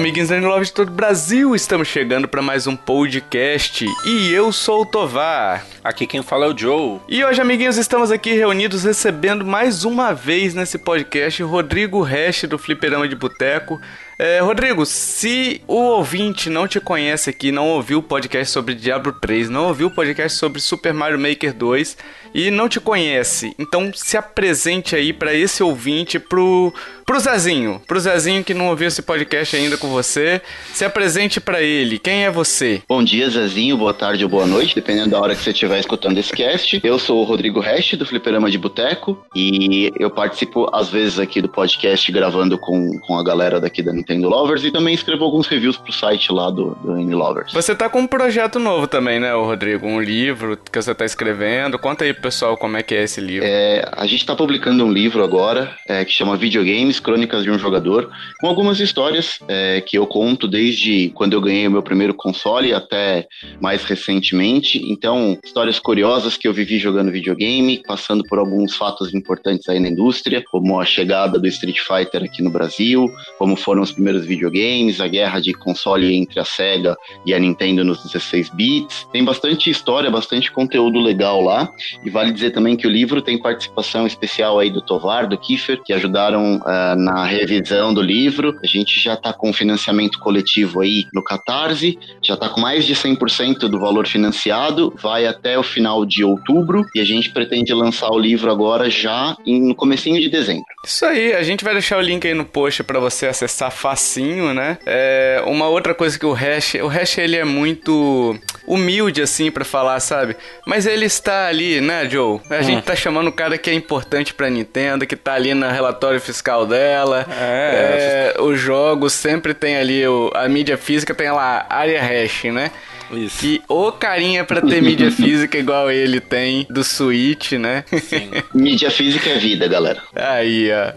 [0.00, 1.54] Amiguinhos da Love de todo o Brasil!
[1.54, 5.66] Estamos chegando para mais um podcast e eu sou o Tovar.
[5.84, 7.00] Aqui quem fala é o Joe.
[7.06, 12.56] E hoje, amiguinhos, estamos aqui reunidos recebendo mais uma vez nesse podcast Rodrigo Hash do
[12.56, 13.78] Fliperama de Boteco.
[14.18, 19.12] É, Rodrigo, se o ouvinte não te conhece aqui, não ouviu o podcast sobre Diablo
[19.12, 21.96] 3, não ouviu o podcast sobre Super Mario Maker 2
[22.34, 26.72] e não te conhece, então se apresente aí para esse ouvinte, pro,
[27.04, 30.40] pro Zezinho, pro Zezinho que não ouviu esse podcast ainda com você,
[30.72, 31.98] se apresente para ele.
[31.98, 32.82] Quem é você?
[32.88, 36.18] Bom dia, Zezinho, boa tarde ou boa noite, dependendo da hora que você estiver escutando
[36.18, 36.80] esse cast.
[36.84, 41.40] Eu sou o Rodrigo Hash, do Fliperama de Boteco, e eu participo às vezes aqui
[41.40, 45.24] do podcast gravando com, com a galera daqui da Nintendo Nintendo Lovers e também escrevo
[45.24, 47.52] alguns reviews pro site lá do, do N Lovers.
[47.52, 49.86] Você tá com um projeto novo também, né, Rodrigo?
[49.86, 51.78] Um livro que você tá escrevendo.
[51.78, 53.46] Conta aí pro pessoal como é que é esse livro.
[53.48, 57.58] É, a gente tá publicando um livro agora é, que chama Videogames, Crônicas de um
[57.58, 62.14] Jogador, com algumas histórias é, que eu conto desde quando eu ganhei o meu primeiro
[62.14, 63.26] console até
[63.60, 64.80] mais recentemente.
[64.90, 69.88] Então, histórias curiosas que eu vivi jogando videogame, passando por alguns fatos importantes aí na
[69.88, 73.06] indústria, como a chegada do Street Fighter aqui no Brasil,
[73.38, 77.84] como foram os primeiros videogames, a guerra de console entre a Sega e a Nintendo
[77.84, 79.08] nos 16 bits.
[79.10, 81.72] Tem bastante história, bastante conteúdo legal lá.
[82.04, 85.80] E vale dizer também que o livro tem participação especial aí do Tovar, do Kiefer,
[85.82, 88.58] que ajudaram uh, na revisão do livro.
[88.62, 92.94] A gente já está com financiamento coletivo aí no Catarse, já está com mais de
[92.94, 98.10] 100% do valor financiado, vai até o final de outubro e a gente pretende lançar
[98.10, 100.64] o livro agora já no comecinho de dezembro.
[100.84, 104.54] Isso aí, a gente vai deixar o link aí no post para você acessar facinho,
[104.54, 104.78] né?
[104.86, 109.64] É, uma outra coisa que o Hash, o Hash ele é muito humilde assim para
[109.64, 110.36] falar, sabe?
[110.66, 112.40] Mas ele está ali, né, Joe?
[112.50, 112.62] A hum.
[112.62, 116.20] gente tá chamando o cara que é importante pra Nintendo, que tá ali no relatório
[116.20, 117.26] fiscal dela.
[117.30, 122.44] É, é os jogos sempre tem ali o, a mídia física tem lá área hash,
[122.44, 122.70] né?
[123.12, 123.40] Isso.
[123.40, 127.84] Que o carinha pra ter mídia física igual ele tem do Switch, né?
[128.02, 128.30] Sim.
[128.54, 130.00] mídia física é vida, galera.
[130.14, 130.92] Aí, ó.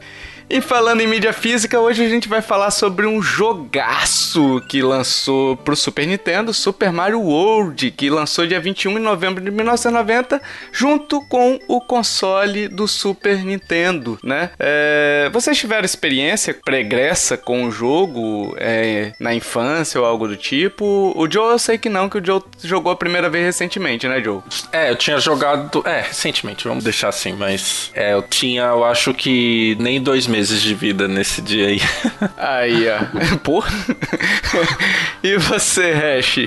[0.53, 5.57] E falando em mídia física, hoje a gente vai falar sobre um jogaço que lançou
[5.57, 10.39] pro Super Nintendo, Super Mario World, que lançou dia 21 de novembro de 1990,
[10.71, 14.51] junto com o console do Super Nintendo, né?
[14.59, 21.13] É, vocês tiveram experiência pregressa com o jogo é, na infância ou algo do tipo?
[21.15, 24.21] O Joe eu sei que não, que o Joe jogou a primeira vez recentemente, né,
[24.21, 24.41] Joe?
[24.71, 25.81] É, eu tinha jogado.
[25.83, 27.89] É, recentemente, vamos deixar assim, mas.
[27.95, 31.79] É, eu tinha, eu acho que nem dois meses meses de vida nesse dia aí.
[32.37, 33.37] Aí, ó.
[33.43, 33.63] Pô.
[35.23, 36.39] e você, Hash?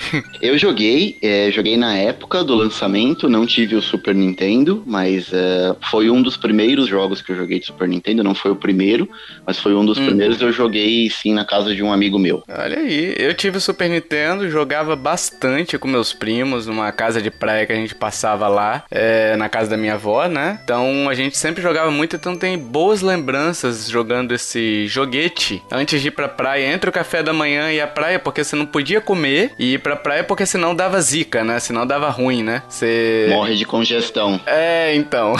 [0.42, 5.74] Eu joguei, é, joguei na época do lançamento, não tive o Super Nintendo, mas é,
[5.90, 9.08] foi um dos primeiros jogos que eu joguei de Super Nintendo, não foi o primeiro,
[9.46, 10.06] mas foi um dos hum.
[10.06, 12.42] primeiros eu joguei sim na casa de um amigo meu.
[12.48, 17.30] Olha aí, eu tive o Super Nintendo, jogava bastante com meus primos, numa casa de
[17.30, 20.60] praia que a gente passava lá, é, na casa da minha avó, né?
[20.62, 26.08] Então a gente sempre jogava muito, então tem boas lembranças jogando esse joguete antes de
[26.08, 29.00] ir pra praia, entre o café da manhã e a praia, porque você não podia
[29.00, 31.58] comer e ir pra praia porque senão dava zica, né?
[31.60, 32.62] Senão dava ruim, né?
[32.68, 33.26] Você.
[33.28, 34.40] Morre de congestão.
[34.46, 35.34] É, então.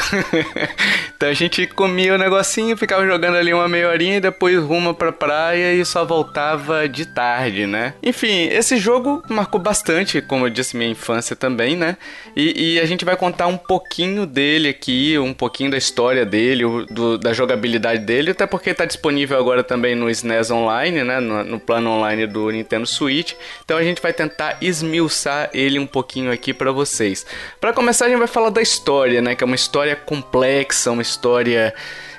[1.17, 4.95] então a gente comia o negocinho, ficava jogando ali uma meia horinha e depois rumo
[4.95, 7.95] pra praia e só voltava de tarde, né?
[8.03, 11.97] Enfim, esse jogo marcou bastante, como eu disse, minha infância também, né?
[12.37, 16.65] E, e a gente vai contar um pouquinho dele aqui, um pouquinho da história dele,
[16.91, 21.45] do, da jogabilidade dele até porque está disponível agora também no SNES Online, né, no,
[21.45, 23.35] no, plano online do Nintendo Switch.
[23.65, 27.27] Então a gente vai tentar esmiuçar ele um pouquinho aqui para vocês.
[27.61, 31.03] Para começar a gente vai falar da história, né, que é uma história complexa, uma
[31.03, 31.75] história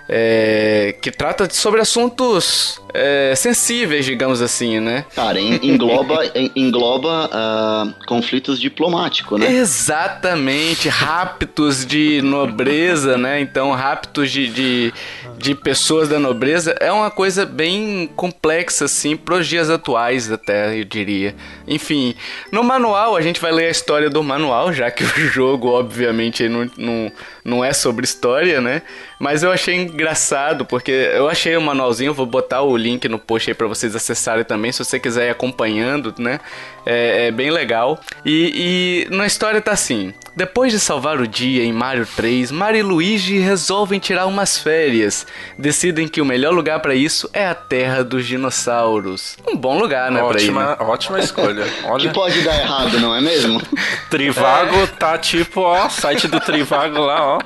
[0.10, 5.06] é, que trata sobre assuntos é, sensíveis, digamos assim, né?
[5.14, 6.20] Cara, engloba,
[6.56, 9.52] engloba uh, conflitos diplomáticos, né?
[9.52, 13.42] Exatamente, raptos de nobreza, né?
[13.42, 14.94] Então, raptos de, de,
[15.38, 20.84] de, pessoas da nobreza é uma coisa bem complexa, assim, pros dias atuais, até, eu
[20.84, 21.36] diria.
[21.68, 22.16] Enfim,
[22.52, 26.48] no manual, a gente vai ler a história do manual, já que o jogo, obviamente,
[26.50, 27.12] não, não,
[27.46, 28.82] não é sobre história, né?
[29.20, 33.50] Mas eu achei engraçado, porque eu achei o manualzinho, vou botar o link no post
[33.50, 36.40] aí pra vocês acessarem também, se você quiser ir acompanhando, né?
[36.90, 38.00] É, é bem legal.
[38.24, 42.80] E, e na história tá assim: depois de salvar o dia em Mario 3, Mario
[42.80, 45.28] e Luigi resolvem tirar umas férias.
[45.58, 49.36] Decidem que o melhor lugar para isso é a Terra dos Dinossauros.
[49.46, 50.86] Um bom lugar, né, ótima, pra ir, né?
[50.86, 51.66] Ótima escolha.
[51.84, 52.08] Olha.
[52.08, 53.62] Que pode dar errado, não é mesmo?
[54.10, 54.88] Trivago é.
[54.88, 57.40] tá tipo, ó, site do Trivago lá, ó.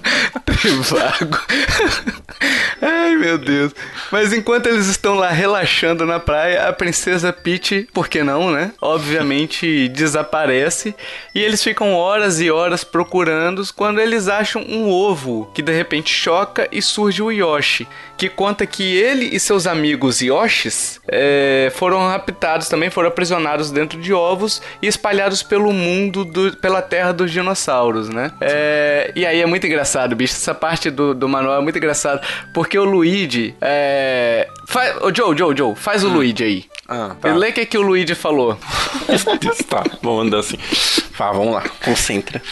[0.46, 1.38] Trivago.
[2.80, 3.74] Ai, meu Deus.
[4.10, 8.69] Mas enquanto eles estão lá relaxando na praia, a princesa Peach, por que não, né?
[8.80, 10.94] Obviamente desaparece
[11.34, 16.12] e eles ficam horas e horas procurando quando eles acham um ovo que de repente
[16.12, 17.86] choca e surge o Yoshi,
[18.16, 24.00] que conta que ele e seus amigos Yoshis é, foram raptados também, foram aprisionados dentro
[24.00, 28.32] de ovos e espalhados pelo mundo, do, pela terra dos dinossauros, né?
[28.40, 30.34] É, e aí é muito engraçado, bicho.
[30.34, 32.20] Essa parte do, do manual é muito engraçado,
[32.52, 33.54] porque o Luigi.
[33.60, 34.48] É...
[34.66, 34.96] Faz...
[35.02, 36.14] Ô, Joe, Joe, Joe, faz o hum.
[36.14, 36.64] Luigi aí.
[36.92, 37.32] Ah, tá.
[37.32, 38.58] Lê o que, que o Luigi falou.
[39.70, 40.58] tá, vamos andar assim.
[41.16, 42.42] Tá, vamos lá, concentra.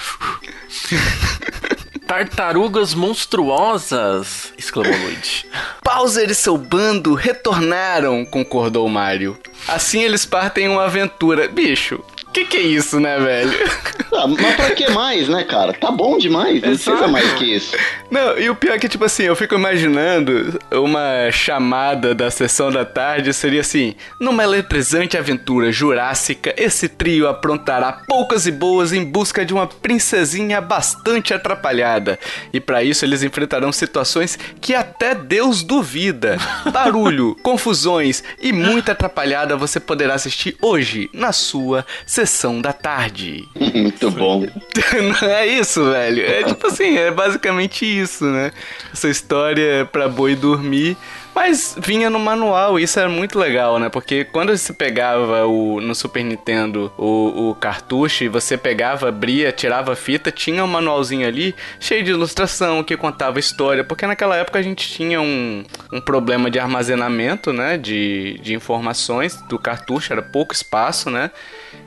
[2.06, 4.52] Tartarugas monstruosas!
[4.56, 5.44] exclamou Luigi.
[5.84, 9.36] Bowser e seu bando retornaram, concordou Mario.
[9.66, 11.48] Assim eles partem uma aventura.
[11.48, 12.00] Bicho,
[12.32, 13.52] que que é isso, né, velho?
[14.10, 15.72] Ah, mas pra que mais, né, cara?
[15.74, 16.96] Tá bom demais, não Exato.
[16.96, 17.76] precisa mais que isso.
[18.10, 22.70] Não, e o pior é que, tipo assim, eu fico imaginando uma chamada da sessão
[22.70, 29.04] da tarde seria assim: numa eletrizante aventura jurássica, esse trio aprontará poucas e boas em
[29.04, 32.18] busca de uma princesinha bastante atrapalhada.
[32.52, 36.38] E para isso eles enfrentarão situações que até Deus duvida.
[36.72, 41.84] Barulho, confusões e muita atrapalhada você poderá assistir hoje na sua
[42.18, 43.48] sessão da tarde.
[43.54, 44.40] Muito bom.
[44.42, 46.26] Não é isso, velho.
[46.26, 48.50] É tipo assim, é basicamente isso, né?
[48.92, 50.96] Essa história é pra boi dormir.
[51.32, 53.88] Mas vinha no manual, isso era muito legal, né?
[53.88, 59.52] Porque quando você pegava o, no Super Nintendo o, o cartucho e você pegava, abria,
[59.52, 63.84] tirava a fita, tinha um manualzinho ali cheio de ilustração que contava história.
[63.84, 67.78] Porque naquela época a gente tinha um, um problema de armazenamento, né?
[67.78, 71.30] De, de informações do cartucho, era pouco espaço, né?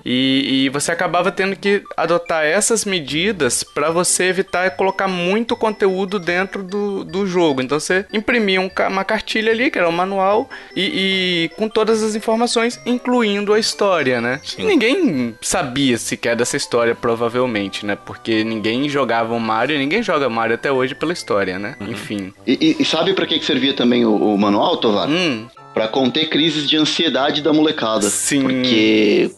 [0.06, 6.20] E, e, você acabava tendo que adotar essas medidas para você evitar colocar muito conteúdo
[6.20, 7.62] dentro do, do jogo.
[7.62, 12.02] Então você imprimia um, uma cartilha ali, que era um manual, e, e, com todas
[12.02, 14.40] as informações, incluindo a história, né?
[14.44, 14.66] Sim.
[14.66, 17.96] Ninguém sabia sequer dessa história, provavelmente, né?
[17.96, 21.76] Porque ninguém jogava o Mario, ninguém joga Mario até hoje pela história, né?
[21.80, 21.92] Uhum.
[21.92, 22.34] Enfim.
[22.46, 25.08] E, e, sabe para que, que servia também o, o manual, Tovar?
[25.10, 25.48] Hum.
[25.74, 28.10] Pra conter crises de ansiedade da molecada.
[28.10, 28.42] Sim.
[28.42, 29.32] Porque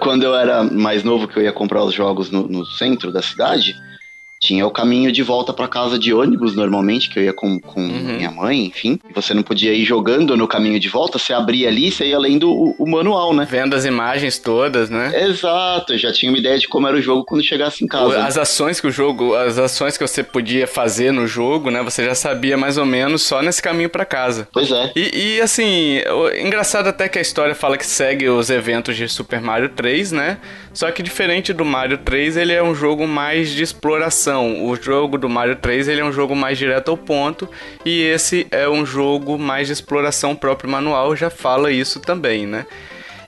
[0.00, 3.22] quando eu era mais novo, que eu ia comprar os jogos no, no centro da
[3.22, 3.80] cidade,
[4.42, 7.80] tinha o caminho de volta para casa de ônibus, normalmente, que eu ia com, com
[7.80, 8.16] uhum.
[8.16, 8.98] minha mãe, enfim.
[9.08, 12.18] E você não podia ir jogando no caminho de volta, você abria ali, você ia
[12.18, 13.46] lendo o, o, manual, né?
[13.48, 15.12] Vendo as imagens todas, né?
[15.28, 18.18] Exato, eu já tinha uma ideia de como era o jogo quando chegasse em casa.
[18.18, 21.80] As ações que o jogo, as ações que você podia fazer no jogo, né?
[21.84, 24.48] Você já sabia mais ou menos só nesse caminho para casa.
[24.52, 24.90] Pois é.
[24.96, 26.00] E, e assim,
[26.40, 30.38] engraçado até que a história fala que segue os eventos de Super Mario 3, né?
[30.74, 34.64] Só que diferente do Mario 3, ele é um jogo mais de exploração.
[34.64, 37.48] O jogo do Mario 3 ele é um jogo mais direto ao ponto
[37.84, 40.32] e esse é um jogo mais de exploração.
[40.32, 42.64] O próprio manual já fala isso também, né?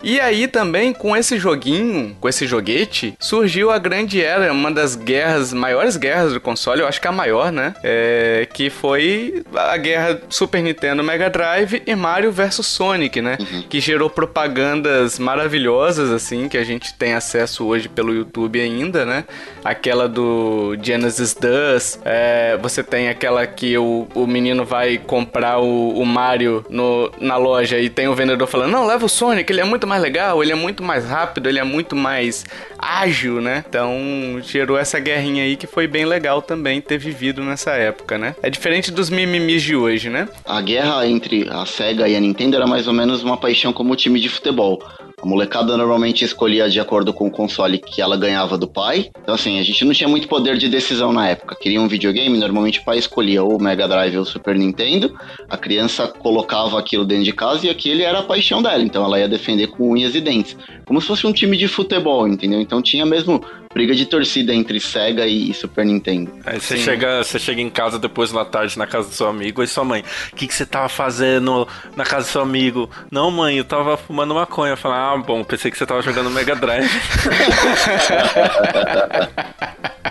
[0.04, 4.94] E aí também, com esse joguinho, com esse joguete, surgiu a grande era, uma das
[4.94, 7.74] guerras, maiores guerras do console, eu acho que a maior, né?
[7.82, 13.38] É, que foi a guerra Super Nintendo Mega Drive e Mario vs Sonic, né?
[13.40, 13.62] Uhum.
[13.62, 19.24] Que gerou propagandas maravilhosas, assim, que a gente tem acesso hoje pelo YouTube ainda, né?
[19.64, 25.98] Aquela do Genesis Dust, é, você tem aquela que o, o menino vai comprar o,
[25.98, 29.62] o Mario no, na loja e tem o vendedor falando, não, leva o Sonic, ele
[29.62, 32.44] é muito mais mais legal, ele é muito mais rápido, ele é muito mais
[32.78, 33.64] ágil, né?
[33.68, 38.34] Então gerou essa guerrinha aí que foi bem legal também ter vivido nessa época, né?
[38.42, 40.28] É diferente dos mimimis de hoje, né?
[40.44, 43.92] A guerra entre a SEGA e a Nintendo era mais ou menos uma paixão como
[43.92, 44.82] o time de futebol.
[45.24, 49.10] A molecada normalmente escolhia de acordo com o console que ela ganhava do pai.
[49.22, 51.56] Então, assim, a gente não tinha muito poder de decisão na época.
[51.58, 55.16] Queria um videogame, normalmente o pai escolhia ou o Mega Drive ou o Super Nintendo.
[55.48, 58.82] A criança colocava aquilo dentro de casa e aquele era a paixão dela.
[58.82, 60.58] Então, ela ia defender com unhas e dentes.
[60.84, 62.60] Como se fosse um time de futebol, entendeu?
[62.60, 63.42] Então, tinha mesmo
[63.74, 66.32] briga de torcida entre Sega e Super Nintendo.
[66.46, 69.60] Aí você chega, você chega em casa depois na tarde na casa do seu amigo
[69.62, 71.66] e sua mãe, o que, que você tava fazendo
[71.96, 72.88] na casa do seu amigo?
[73.10, 74.74] Não, mãe, eu tava fumando maconha.
[74.74, 76.88] Eu falei, ah, bom, pensei que você tava jogando Mega Drive.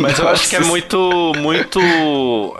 [0.00, 1.80] Mas eu acho que é muito, muito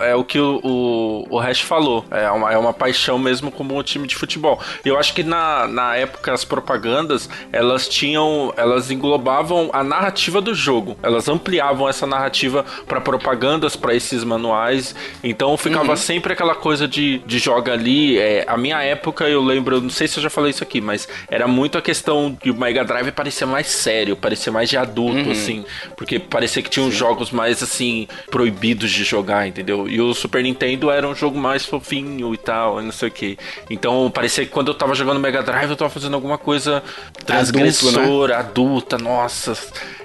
[0.01, 2.05] é o que o, o, o Hash falou.
[2.11, 4.61] É uma, é uma paixão mesmo como um time de futebol.
[4.85, 10.55] Eu acho que na, na época as propagandas, elas tinham, elas englobavam a narrativa do
[10.55, 10.97] jogo.
[11.03, 14.95] Elas ampliavam essa narrativa para propagandas, para esses manuais.
[15.23, 15.97] Então ficava uhum.
[15.97, 18.19] sempre aquela coisa de, de joga ali.
[18.19, 21.09] É, a minha época, eu lembro, não sei se eu já falei isso aqui, mas
[21.29, 25.21] era muito a questão que o Mega Drive parecia mais sério, parecia mais de adulto,
[25.21, 25.33] uhum.
[25.33, 25.65] assim.
[25.97, 29.89] Porque parecia que tinha uns jogos mais assim proibidos de jogar, entendeu?
[29.89, 33.39] E o Super Nintendo era um jogo mais fofinho e tal, não sei o que.
[33.71, 36.83] Então parecia que quando eu tava jogando Mega Drive eu tava fazendo alguma coisa
[37.25, 38.41] transgressora, adulta, né?
[38.41, 39.57] adulta nossa.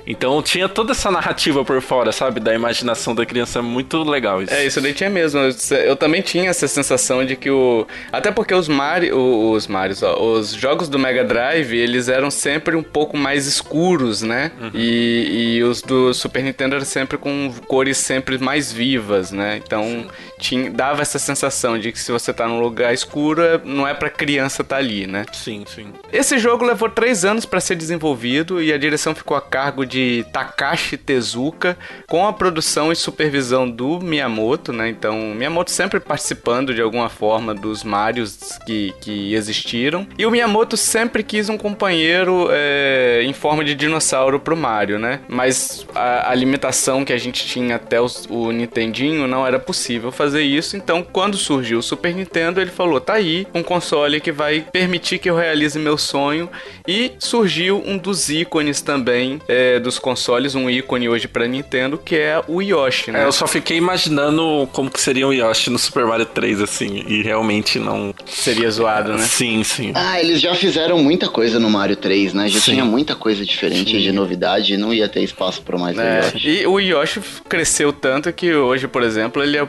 [0.06, 2.40] Então tinha toda essa narrativa por fora, sabe?
[2.40, 4.54] Da imaginação da criança, muito legal isso.
[4.54, 5.40] É, isso daí tinha mesmo.
[5.86, 7.86] Eu também tinha essa sensação de que o.
[8.12, 9.18] Até porque os Mario.
[9.18, 14.22] Os Marios, ó, os jogos do Mega Drive, eles eram sempre um pouco mais escuros,
[14.22, 14.52] né?
[14.62, 14.72] Uhum.
[14.74, 19.60] E, e os do Super Nintendo eram sempre com cores sempre mais vivas, né?
[19.64, 20.08] Então
[20.40, 23.94] tinha, dava essa sensação de que se você tá num lugar escuro, é, não é
[23.94, 25.26] pra criança estar tá ali, né?
[25.34, 25.94] Sim, sim.
[26.12, 29.98] Esse jogo levou três anos para ser desenvolvido e a direção ficou a cargo de
[29.98, 31.76] de Takashi Tezuka,
[32.08, 34.90] com a produção e supervisão do Miyamoto, né?
[34.90, 40.08] Então, Miyamoto sempre participando de alguma forma dos Marios que, que existiram.
[40.18, 45.20] E o Miyamoto sempre quis um companheiro é, em forma de dinossauro pro Mario, né?
[45.28, 50.12] Mas a, a limitação que a gente tinha até os, o Nintendinho não era possível
[50.12, 50.76] fazer isso.
[50.76, 55.20] Então, quando surgiu o Super Nintendo, ele falou: tá aí um console que vai permitir
[55.20, 56.50] que eu realize meu sonho.
[56.88, 62.16] E surgiu um dos ícones também é, dos consoles um ícone hoje para Nintendo, que
[62.16, 63.24] é o Yoshi, né?
[63.24, 67.04] É, eu só fiquei imaginando como que seria o Yoshi no Super Mario 3, assim,
[67.08, 68.14] e realmente não...
[68.26, 69.24] Seria zoado, né?
[69.24, 69.92] Sim, sim.
[69.94, 72.48] Ah, eles já fizeram muita coisa no Mario 3, né?
[72.48, 72.72] Já sim.
[72.72, 74.00] tinha muita coisa diferente sim.
[74.00, 76.20] de novidade e não ia ter espaço para mais é.
[76.20, 76.50] Yoshi.
[76.50, 79.68] E o Yoshi cresceu tanto que hoje, por exemplo, ele é o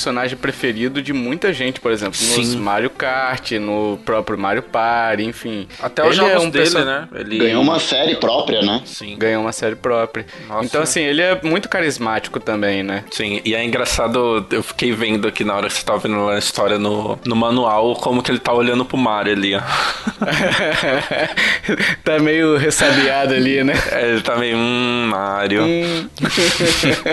[0.00, 2.56] personagem preferido de muita gente, por exemplo, nos sim.
[2.56, 5.68] Mario Kart, no próprio Mario Party, enfim.
[5.78, 7.06] Até os jogos é um dele, né?
[7.14, 7.38] Ele...
[7.38, 8.80] Ganhou uma série própria, né?
[8.86, 9.16] Sim.
[9.18, 10.24] Ganhou uma série própria.
[10.48, 10.64] Nossa.
[10.64, 13.04] Então, assim, ele é muito carismático também, né?
[13.10, 16.38] Sim, e é engraçado, eu fiquei vendo aqui na hora que você tava vendo a
[16.38, 19.60] história no, no manual, como que ele tá olhando pro Mario ali, ó.
[22.02, 23.74] tá meio ressabiado ali, né?
[23.90, 25.64] É, ele tá meio, hum, Mario.
[25.64, 26.08] Hum.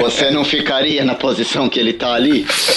[0.02, 2.46] Você não ficaria na posição que ele tá ali?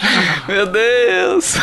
[0.48, 1.54] Meu Deus!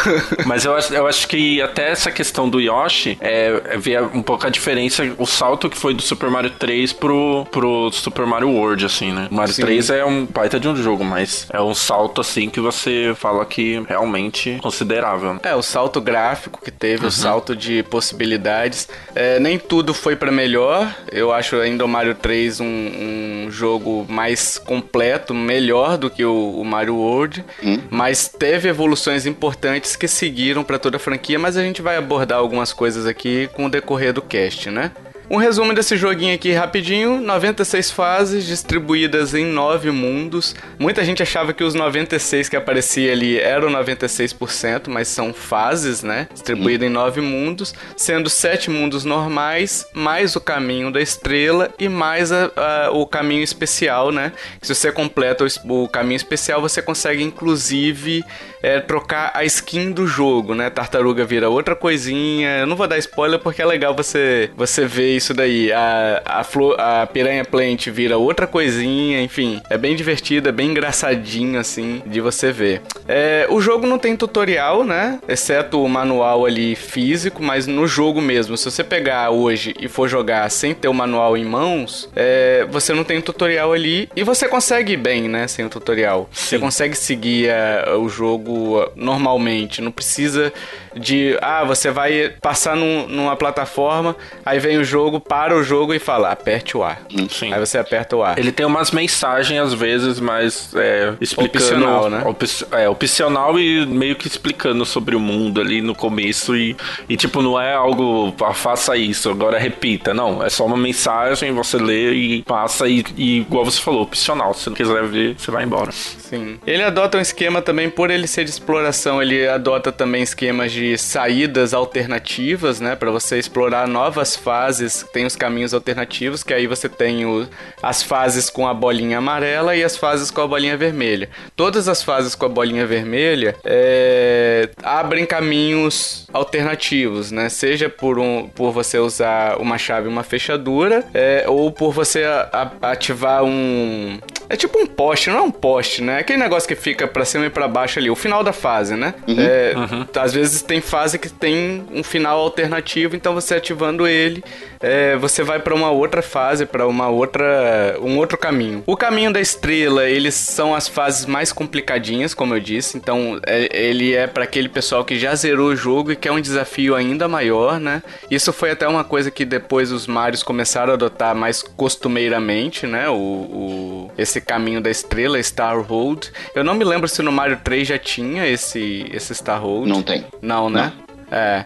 [0.45, 4.21] Mas eu acho, eu acho que até essa questão do Yoshi é, é ver um
[4.21, 8.49] pouco a diferença, o salto que foi do Super Mario 3 pro, pro Super Mario
[8.49, 9.27] World, assim, né?
[9.31, 9.63] O Mario Sim.
[9.63, 13.45] 3 é um baita de um jogo, mas é um salto, assim, que você fala
[13.45, 15.39] que realmente considerável.
[15.43, 17.09] É, o salto gráfico que teve, uhum.
[17.09, 18.87] o salto de possibilidades.
[19.15, 20.93] É, nem tudo foi para melhor.
[21.11, 26.59] Eu acho ainda o Mario 3 um, um jogo mais completo, melhor do que o,
[26.59, 27.81] o Mario World, uhum.
[27.89, 32.39] mas teve evoluções importantes que seguiram para toda a franquia, mas a gente vai abordar
[32.39, 34.91] algumas coisas aqui com o decorrer do cast, né?
[35.33, 40.55] Um resumo desse joguinho aqui rapidinho: 96 fases distribuídas em 9 mundos.
[40.77, 46.27] Muita gente achava que os 96 que aparecia ali eram 96%, mas são fases, né?
[46.31, 52.31] Distribuídas em 9 mundos, sendo 7 mundos normais, mais o caminho da estrela e mais
[52.31, 54.33] a, a, o caminho especial, né?
[54.61, 58.23] Se você completa o, o caminho especial, você consegue inclusive
[58.63, 60.69] é, trocar a skin do jogo, né?
[60.69, 62.59] Tartaruga vira outra coisinha.
[62.59, 65.71] Eu não vou dar spoiler porque é legal você, você ver isso daí.
[65.73, 69.61] A, a, flor, a piranha plant vira outra coisinha, enfim.
[69.69, 72.81] É bem divertido, é bem engraçadinho, assim, de você ver.
[73.05, 75.19] É, o jogo não tem tutorial, né?
[75.27, 80.07] Exceto o manual ali físico, mas no jogo mesmo, se você pegar hoje e for
[80.07, 84.47] jogar sem ter o manual em mãos, é, você não tem tutorial ali e você
[84.47, 85.47] consegue ir bem, né?
[85.49, 86.29] Sem o tutorial.
[86.31, 86.55] Sim.
[86.55, 88.52] Você consegue seguir a, o jogo
[88.95, 89.81] normalmente.
[89.81, 90.53] Não precisa
[90.95, 95.93] de, ah, você vai passar num, numa plataforma, aí vem o jogo, para o jogo
[95.93, 97.01] e fala, aperte o ar.
[97.29, 97.53] Sim.
[97.53, 98.37] Aí você aperta o ar.
[98.37, 101.57] Ele tem umas mensagens às vezes, mas é, explicando.
[101.57, 102.23] Opcional, né?
[102.25, 106.75] Op, é, opcional e meio que explicando sobre o mundo ali no começo e,
[107.07, 110.13] e tipo, não é algo, ah, faça isso, agora repita.
[110.13, 114.53] Não, é só uma mensagem, você lê e passa e, e igual você falou, opcional.
[114.53, 115.91] Se não quiser ver, você vai embora.
[115.91, 116.59] Sim.
[116.65, 120.82] Ele adota um esquema também, por ele ser de exploração, ele adota também esquemas de
[120.83, 125.05] de saídas alternativas, né, para você explorar novas fases.
[125.13, 127.47] Tem os caminhos alternativos, que aí você tem o,
[127.81, 131.29] as fases com a bolinha amarela e as fases com a bolinha vermelha.
[131.55, 138.49] Todas as fases com a bolinha vermelha é, abrem caminhos alternativos, né, seja por, um,
[138.49, 144.19] por você usar uma chave, uma fechadura, é, ou por você a, a, ativar um
[144.49, 146.17] é tipo um poste, não é um poste, né?
[146.17, 148.95] É aquele negócio que fica para cima e para baixo ali, o final da fase,
[148.95, 149.13] né?
[149.27, 150.05] Uhum, é, uhum.
[150.15, 154.43] Às vezes tem fase que tem um final alternativo, então você ativando ele,
[154.79, 158.83] é, você vai para uma outra fase, para uma outra, um outro caminho.
[158.85, 162.97] O caminho da estrela, eles são as fases mais complicadinhas, como eu disse.
[162.97, 166.41] Então, é, ele é para aquele pessoal que já zerou o jogo e quer um
[166.41, 168.03] desafio ainda maior, né?
[168.29, 173.07] Isso foi até uma coisa que depois os Marios começaram a adotar mais costumeiramente, né?
[173.09, 176.31] O, o esse caminho da estrela, Star Road.
[176.53, 179.87] Eu não me lembro se no Mario 3 já tinha esse, esse Star Road.
[179.87, 180.25] Não tem.
[180.41, 180.93] Não, né?
[180.97, 181.03] Não.
[181.35, 181.65] É.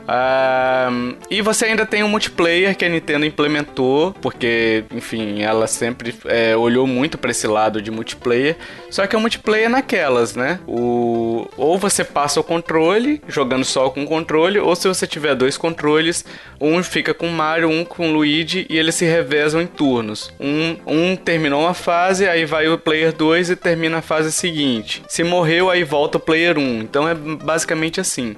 [0.89, 6.15] Um, e você ainda tem um multiplayer que a Nintendo implementou, porque, enfim, ela sempre
[6.25, 8.55] é, olhou muito para esse lado de multiplayer.
[8.89, 10.61] Só que é um multiplayer naquelas, né?
[10.65, 15.35] O, ou você passa o controle, jogando só com o controle, ou se você tiver
[15.35, 16.23] dois controles,
[16.61, 20.31] um fica com Mario, um com Luigi, e eles se revezam em turnos.
[20.39, 25.03] Um, um terminou uma fase, aí vai o player 2 e termina a fase seguinte.
[25.09, 26.81] Se morreu, aí volta o player 1.
[26.81, 28.37] Então é basicamente assim.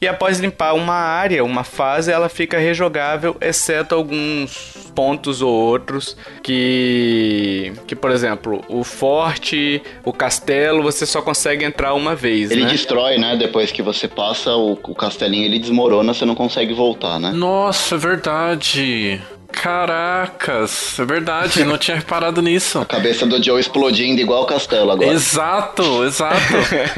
[0.00, 6.16] E após limpar uma área, uma fase, ela fica rejogável, exceto alguns pontos ou outros
[6.42, 12.50] que, que por exemplo, o forte, o castelo, você só consegue entrar uma vez.
[12.50, 12.70] Ele né?
[12.70, 13.36] destrói, né?
[13.36, 17.32] Depois que você passa o, o castelinho, ele desmorona, você não consegue voltar, né?
[17.32, 19.20] Nossa, é verdade.
[19.50, 22.80] Caracas, é verdade, não tinha reparado nisso.
[22.80, 25.10] A cabeça do Joe explodindo igual o castelo agora.
[25.10, 26.36] Exato, exato.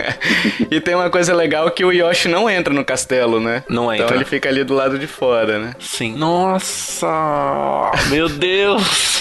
[0.71, 3.63] e tem uma coisa legal que o Yoshi não entra no castelo, né?
[3.69, 4.07] Não entra.
[4.07, 5.75] Então ele fica ali do lado de fora, né?
[5.79, 6.17] Sim.
[6.17, 7.07] Nossa,
[8.09, 9.21] meu Deus.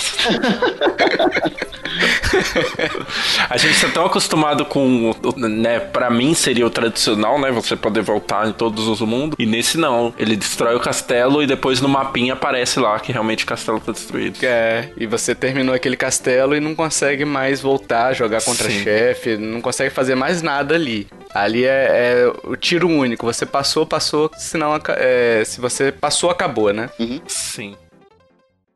[3.50, 8.02] a gente tá tão acostumado com, né, para mim seria o tradicional, né, você poder
[8.02, 11.90] voltar em todos os mundos, e nesse não, ele destrói o castelo e depois no
[11.90, 14.38] mapinha aparece lá que realmente o castelo tá destruído.
[14.44, 18.84] É, e você terminou aquele castelo e não consegue mais voltar, jogar contra Sim.
[18.84, 21.08] chefe, não consegue fazer mais nada ali.
[21.34, 21.88] Ali é,
[22.24, 26.90] é, o tiro único, você passou, passou, senão é, se você passou, acabou, né?
[27.00, 27.22] Uhum.
[27.28, 27.76] Sim.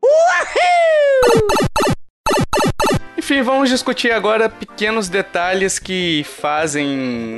[0.02, 1.64] Uhul!
[3.24, 6.86] Enfim, vamos discutir agora pequenos detalhes que fazem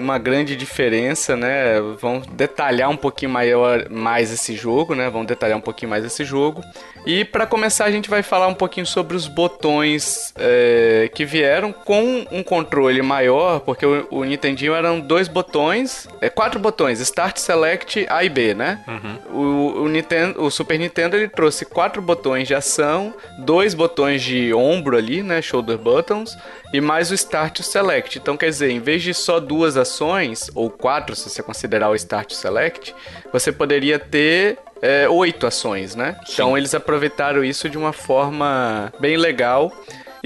[0.02, 1.80] uma grande diferença, né?
[2.00, 5.08] Vamos detalhar um pouquinho maior, mais esse jogo, né?
[5.08, 6.60] Vamos detalhar um pouquinho mais esse jogo.
[7.06, 11.72] E para começar, a gente vai falar um pouquinho sobre os botões é, que vieram
[11.72, 17.36] com um controle maior, porque o, o Nintendinho eram dois botões, é, quatro botões, Start,
[17.36, 18.80] Select, A e B, né?
[18.88, 19.40] Uhum.
[19.40, 24.52] O, o, Nintendo, o Super Nintendo ele trouxe quatro botões de ação, dois botões de
[24.52, 25.40] ombro ali, né?
[25.40, 26.36] Shoulder buttons,
[26.72, 28.18] e mais o Start e o Select.
[28.18, 31.94] Então, quer dizer, em vez de só duas ações, ou quatro, se você considerar o
[31.94, 32.94] Start e o Select,
[33.32, 36.16] você poderia ter é, oito ações, né?
[36.24, 36.32] Sim.
[36.32, 39.72] Então eles aproveitaram isso de uma forma bem legal.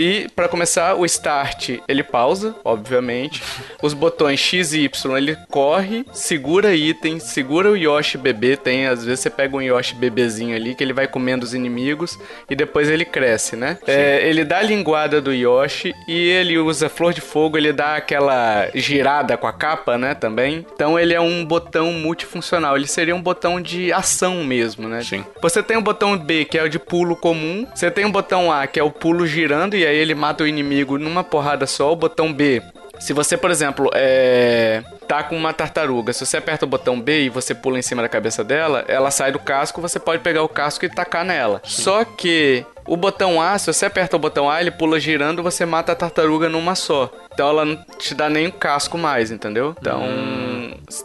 [0.01, 3.43] E para começar, o start ele pausa, obviamente.
[3.83, 8.57] Os botões X e Y ele corre, segura item, segura o Yoshi bebê.
[8.57, 12.19] Tem às vezes você pega um Yoshi bebezinho ali que ele vai comendo os inimigos
[12.49, 13.77] e depois ele cresce, né?
[13.87, 17.59] É, ele dá a linguada do Yoshi e ele usa flor de fogo.
[17.59, 20.15] Ele dá aquela girada com a capa, né?
[20.15, 20.65] Também.
[20.75, 22.75] Então ele é um botão multifuncional.
[22.75, 25.03] Ele seria um botão de ação mesmo, né?
[25.03, 25.27] Sim.
[25.43, 27.67] Você tem o botão B que é o de pulo comum.
[27.75, 30.99] Você tem o botão A que é o pulo girando e ele mata o inimigo
[30.99, 32.63] numa porrada só, o botão B.
[33.01, 34.83] Se você, por exemplo, é...
[35.09, 38.03] tá com uma tartaruga, se você aperta o botão B e você pula em cima
[38.03, 41.61] da cabeça dela, ela sai do casco, você pode pegar o casco e tacar nela.
[41.65, 41.83] Sim.
[41.83, 45.65] Só que o botão A, se você aperta o botão A, ele pula girando, você
[45.65, 47.11] mata a tartaruga numa só.
[47.33, 49.75] Então ela não te dá nem o casco mais, entendeu?
[49.81, 50.03] Então.
[50.03, 50.51] Hum.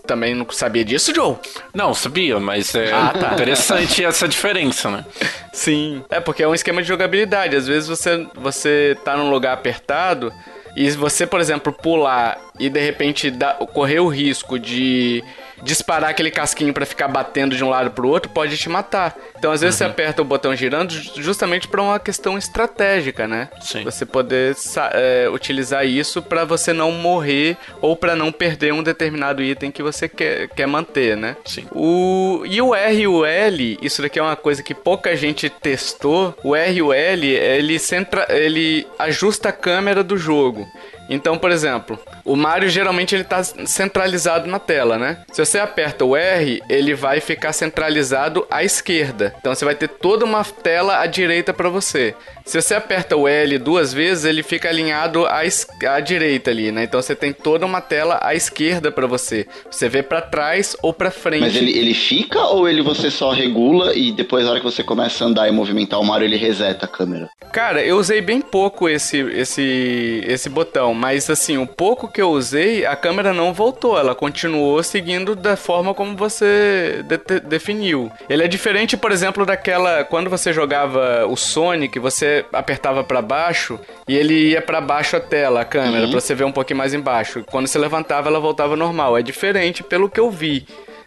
[0.08, 1.36] Também não sabia disso, Joe?
[1.74, 3.34] Não, sabia, mas é ah, tá.
[3.34, 5.06] interessante essa diferença, né?
[5.54, 6.04] Sim.
[6.10, 7.56] É porque é um esquema de jogabilidade.
[7.56, 10.34] Às vezes você, você tá num lugar apertado.
[10.76, 15.24] E você, por exemplo, pular e de repente dá, correr o risco de
[15.64, 19.16] disparar aquele casquinho para ficar batendo de um lado pro outro pode te matar.
[19.38, 19.88] Então, às vezes, uhum.
[19.88, 23.50] você aperta o botão girando justamente para uma questão estratégica, né?
[23.62, 23.84] Sim.
[23.84, 24.56] Você poder
[24.94, 29.84] é, utilizar isso para você não morrer ou para não perder um determinado item que
[29.84, 31.36] você quer, quer manter, né?
[31.46, 31.68] Sim.
[31.72, 35.50] O, e o R e o L, isso daqui é uma coisa que pouca gente
[35.50, 36.36] testou.
[36.44, 40.68] O R e o L, ele, centra, ele ajusta a câmera do jogo.
[41.10, 45.20] Então, por exemplo, o Mario geralmente ele tá centralizado na tela, né?
[45.32, 49.36] Se você aperta o R, ele vai ficar centralizado à esquerda.
[49.40, 52.16] Então você vai ter toda uma tela à direita para você.
[52.46, 55.42] Se você aperta o L duas vezes, ele fica alinhado à,
[55.90, 56.84] à direita ali, né?
[56.84, 59.48] Então você tem toda uma tela à esquerda para você.
[59.70, 61.42] Você vê para trás ou para frente.
[61.42, 64.84] Mas ele, ele fica ou ele você só regula e depois na hora que você
[64.84, 67.30] começa a andar e movimentar o Mario, ele reseta a câmera?
[67.52, 72.30] Cara, eu usei bem pouco esse, esse, esse botão, mas assim, o pouco que eu
[72.30, 78.12] usei, a câmera não voltou, ela continuou seguindo da forma como você de definiu.
[78.30, 83.80] Ele é diferente, por exemplo, daquela quando você jogava o Sonic, você apertava para baixo
[84.08, 86.12] e ele ia para baixo a tela, a câmera, uhum.
[86.12, 87.44] para você ver um pouquinho mais embaixo.
[87.50, 89.18] Quando você levantava, ela voltava normal.
[89.18, 90.66] É diferente pelo que eu vi.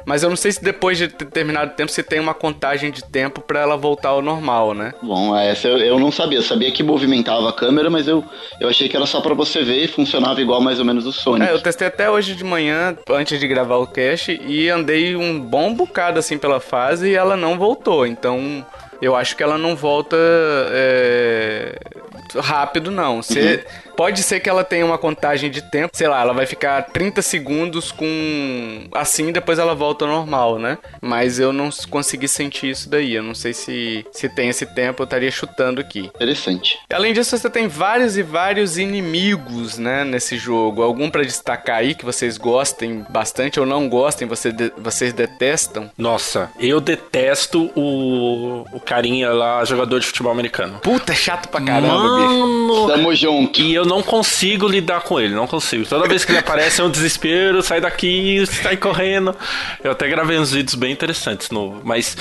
[0.09, 3.43] Mas eu não sei se depois de determinado tempo você tem uma contagem de tempo
[3.43, 4.95] para ela voltar ao normal, né?
[5.03, 6.39] Bom, essa eu, eu não sabia.
[6.39, 8.25] Eu sabia que movimentava a câmera, mas eu,
[8.59, 11.13] eu achei que era só para você ver e funcionava igual mais ou menos o
[11.13, 11.51] Sonic.
[11.51, 15.39] É, eu testei até hoje de manhã, antes de gravar o cast, e andei um
[15.39, 18.07] bom bocado assim pela fase e ela não voltou.
[18.07, 18.65] Então
[19.01, 20.17] eu acho que ela não volta
[20.71, 21.79] é,
[22.37, 23.17] rápido, não.
[23.17, 23.63] Uhum.
[23.99, 27.21] Pode ser que ela tenha uma contagem de tempo, sei lá, ela vai ficar 30
[27.21, 30.79] segundos com assim, depois ela volta ao normal, né?
[31.03, 33.15] Mas eu não consegui sentir isso daí.
[33.15, 36.13] Eu não sei se, se tem esse tempo, eu estaria chutando aqui.
[36.15, 36.79] Interessante.
[36.95, 40.81] Além disso, você tem vários e vários inimigos, né, nesse jogo.
[40.81, 45.91] Algum para destacar aí que vocês gostem bastante ou não gostem, você de, vocês detestam?
[45.99, 50.79] Nossa, eu detesto o, o carinha lá, jogador de futebol americano.
[50.85, 52.87] Puta, é chato pra caramba, Mano, bicho.
[52.87, 53.61] Tamo junto.
[53.61, 55.87] E eu não consigo lidar com ele, não consigo.
[55.87, 59.35] Toda vez que ele aparece é um desespero, sai daqui, sai correndo.
[59.83, 62.17] Eu até gravei uns vídeos bem interessantes novo, mas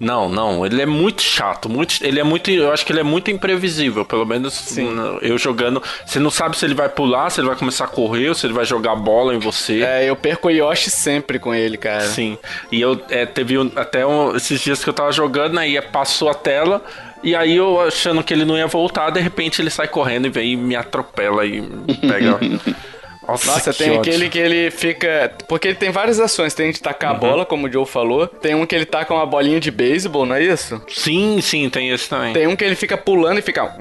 [0.00, 3.04] não, não, ele é muito chato, muito, ele é muito, eu acho que ele é
[3.04, 4.88] muito imprevisível, pelo menos Sim.
[5.20, 8.28] eu jogando, você não sabe se ele vai pular, se ele vai começar a correr,
[8.28, 9.82] ou se ele vai jogar bola em você.
[9.82, 12.02] É, eu perco o Yoshi sempre com ele, cara.
[12.02, 12.38] Sim,
[12.70, 16.28] e eu é, teve um, até um, esses dias que eu tava jogando, aí passou
[16.28, 16.80] a tela,
[17.22, 20.30] e aí eu achando que ele não ia voltar, de repente ele sai correndo e
[20.30, 21.62] vem e me atropela e
[22.00, 22.38] pega.
[23.28, 24.00] Nossa, Nossa tem ódio.
[24.00, 25.30] aquele que ele fica.
[25.46, 26.54] Porque ele tem várias ações.
[26.54, 27.16] Tem de tacar uhum.
[27.16, 28.26] a bola, como o Joe falou.
[28.26, 30.80] Tem um que ele taca uma bolinha de beisebol, não é isso?
[30.88, 32.32] Sim, sim, tem esse também.
[32.32, 33.74] Tem um que ele fica pulando e fica.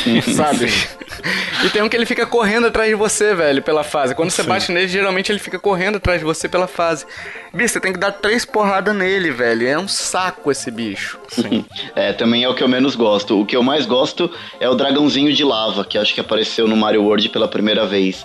[0.34, 0.72] sabe?
[1.62, 4.14] e tem um que ele fica correndo atrás de você, velho, pela fase.
[4.14, 4.48] Quando você sim.
[4.48, 7.04] bate nele, geralmente ele fica correndo atrás de você pela fase.
[7.52, 9.66] Bicho, você tem que dar três porradas nele, velho.
[9.66, 11.18] É um saco esse bicho.
[11.28, 11.66] Sim.
[11.94, 13.38] é, também é o que eu menos gosto.
[13.38, 16.76] O que eu mais gosto é o dragãozinho de lava, que acho que apareceu no
[16.76, 18.24] Mario World pela primeira vez.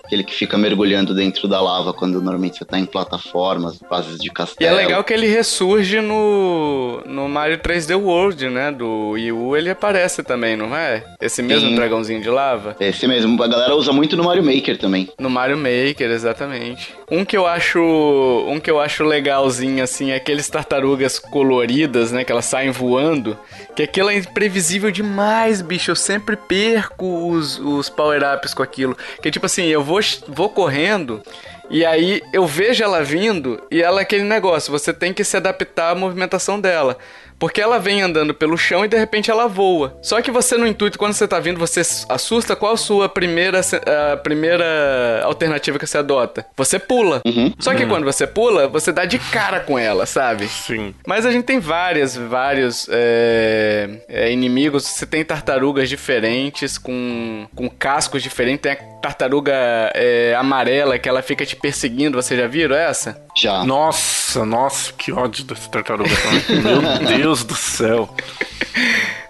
[0.11, 4.29] Aquele que fica mergulhando dentro da lava quando normalmente você tá em plataformas, fases de
[4.29, 4.69] castelo.
[4.69, 8.73] E é legal que ele ressurge no, no Mario 3D World, né?
[8.73, 11.01] Do Wii U, ele aparece também, não é?
[11.21, 11.75] Esse mesmo Sim.
[11.75, 12.75] dragãozinho de lava?
[12.81, 13.41] Esse mesmo.
[13.41, 15.07] A galera usa muito no Mario Maker também.
[15.17, 16.93] No Mario Maker, exatamente.
[17.09, 17.79] Um que eu acho.
[18.49, 22.25] Um que eu acho legalzinho, assim, é aqueles tartarugas coloridas, né?
[22.25, 23.37] Que elas saem voando.
[23.77, 25.91] Que aquilo é imprevisível demais, bicho.
[25.91, 28.97] Eu sempre perco os, os power-ups com aquilo.
[29.21, 31.21] Que tipo assim, eu vou vou, correndo
[31.71, 35.37] e aí eu vejo ela vindo e ela é aquele negócio, você tem que se
[35.37, 36.97] adaptar à movimentação dela.
[37.41, 39.97] Porque ela vem andando pelo chão e de repente ela voa.
[40.03, 43.61] Só que você no intuito, quando você tá vindo, você assusta, qual a sua primeira,
[44.11, 46.45] a primeira alternativa que você adota?
[46.55, 47.19] Você pula.
[47.25, 47.51] Uhum.
[47.57, 47.89] Só que uhum.
[47.89, 50.47] quando você pula, você dá de cara com ela, sabe?
[50.47, 50.93] Sim.
[51.07, 54.85] Mas a gente tem várias, vários é, é, inimigos.
[54.85, 58.61] Você tem tartarugas diferentes, com, com cascos diferentes.
[58.61, 59.51] Tem a tartaruga
[59.95, 62.21] é, amarela que ela fica te perseguindo.
[62.21, 63.21] Você já viram essa?
[63.35, 63.63] Já.
[63.63, 66.09] Nossa, nossa, que ódio dessa tartaruga
[66.49, 68.09] Meu Deus do céu.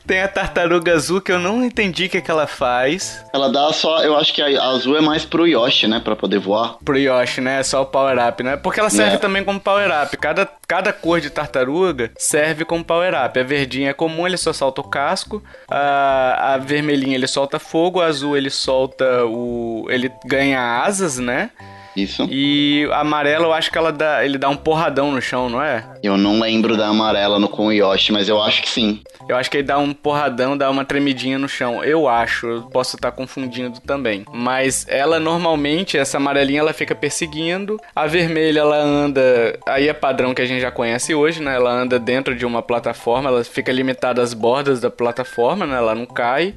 [0.05, 3.23] Tem a tartaruga azul que eu não entendi o que, é que ela faz.
[3.31, 4.03] Ela dá só.
[4.03, 6.01] Eu acho que a azul é mais pro Yoshi, né?
[6.03, 6.75] Pra poder voar.
[6.83, 7.59] Pro Yoshi, né?
[7.59, 8.57] É só o power-up, né?
[8.57, 9.19] Porque ela serve é.
[9.19, 10.17] também como power-up.
[10.17, 13.39] Cada, cada cor de tartaruga serve como power-up.
[13.39, 15.41] A verdinha é comum, ele só solta o casco.
[15.69, 18.01] A, a vermelhinha ele solta fogo.
[18.01, 19.85] A azul ele solta o.
[19.89, 21.51] Ele ganha asas, né?
[21.95, 22.27] Isso.
[22.29, 25.61] E a amarela, eu acho que ela dá, ele dá um porradão no chão, não
[25.61, 25.85] é?
[26.01, 29.01] Eu não lembro da amarela no com o Yoshi, mas eu acho que sim.
[29.27, 31.83] Eu acho que ele dá um porradão, dá uma tremidinha no chão.
[31.83, 34.25] Eu acho, eu posso estar confundindo também.
[34.31, 37.77] Mas ela normalmente, essa amarelinha, ela fica perseguindo.
[37.95, 39.59] A vermelha, ela anda.
[39.67, 41.55] Aí é padrão que a gente já conhece hoje, né?
[41.55, 45.77] Ela anda dentro de uma plataforma, ela fica limitada às bordas da plataforma, né?
[45.77, 46.53] Ela não cai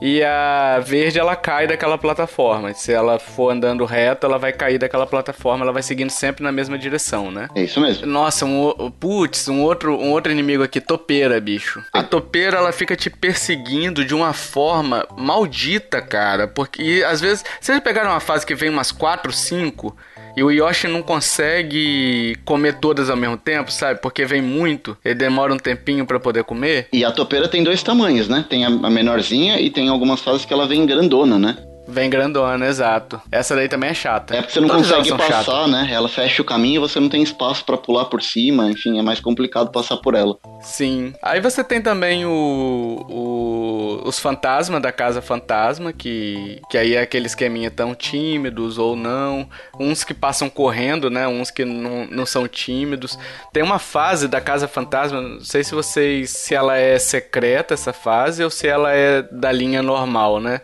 [0.00, 2.72] e a verde ela cai daquela plataforma.
[2.74, 6.52] Se ela for andando reto, ela vai cair daquela plataforma, ela vai seguindo sempre na
[6.52, 7.48] mesma direção, né?
[7.54, 8.06] É isso mesmo.
[8.06, 11.82] Nossa, um putz, um outro, um outro inimigo aqui, topeira, bicho.
[11.92, 17.78] A topeira ela fica te perseguindo de uma forma maldita, cara, porque às vezes vocês
[17.80, 19.96] pegaram uma fase que vem umas 4, 5
[20.36, 24.00] e o Yoshi não consegue comer todas ao mesmo tempo, sabe?
[24.00, 26.88] Porque vem muito, ele demora um tempinho para poder comer.
[26.92, 28.44] E a topeira tem dois tamanhos, né?
[28.48, 31.56] Tem a menorzinha e tem algumas fases que ela vem grandona, né?
[31.88, 33.20] Vem grandona, exato.
[33.30, 34.34] Essa daí também é chata.
[34.34, 35.70] É porque você não Todas consegue passar, chatas.
[35.70, 35.88] né?
[35.90, 38.70] Ela fecha o caminho e você não tem espaço para pular por cima.
[38.70, 40.36] Enfim, é mais complicado passar por ela.
[40.62, 41.14] Sim.
[41.22, 47.00] Aí você tem também o, o os fantasmas da casa fantasma, que, que aí é
[47.00, 49.48] aquele esqueminha tão tímidos ou não.
[49.78, 51.26] Uns que passam correndo, né?
[51.26, 53.18] Uns que não, não são tímidos.
[53.52, 57.92] Tem uma fase da casa fantasma, não sei se vocês se ela é secreta essa
[57.92, 60.60] fase ou se ela é da linha normal, né?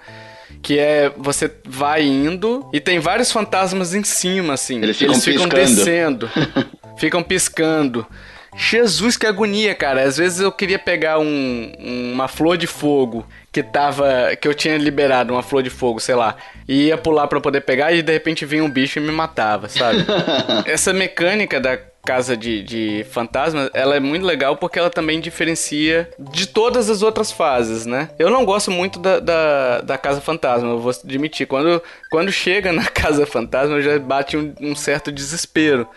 [0.60, 4.82] Que é você vai indo e tem vários fantasmas em cima, assim.
[4.82, 6.30] Eles ficam, Eles ficam descendo,
[6.98, 8.06] ficam piscando.
[8.54, 10.02] Jesus, que agonia, cara.
[10.02, 11.72] Às vezes eu queria pegar um,
[12.12, 14.36] uma flor de fogo que tava.
[14.40, 16.36] que eu tinha liberado, uma flor de fogo, sei lá.
[16.68, 19.68] E ia pular para poder pegar e de repente vinha um bicho e me matava,
[19.68, 20.04] sabe?
[20.66, 26.10] Essa mecânica da casa de, de fantasmas, ela é muito legal porque ela também diferencia
[26.18, 28.10] de todas as outras fases, né?
[28.18, 31.46] Eu não gosto muito da, da, da casa fantasma, eu vou admitir.
[31.46, 35.88] Quando, quando chega na casa fantasma, já bate um, um certo desespero.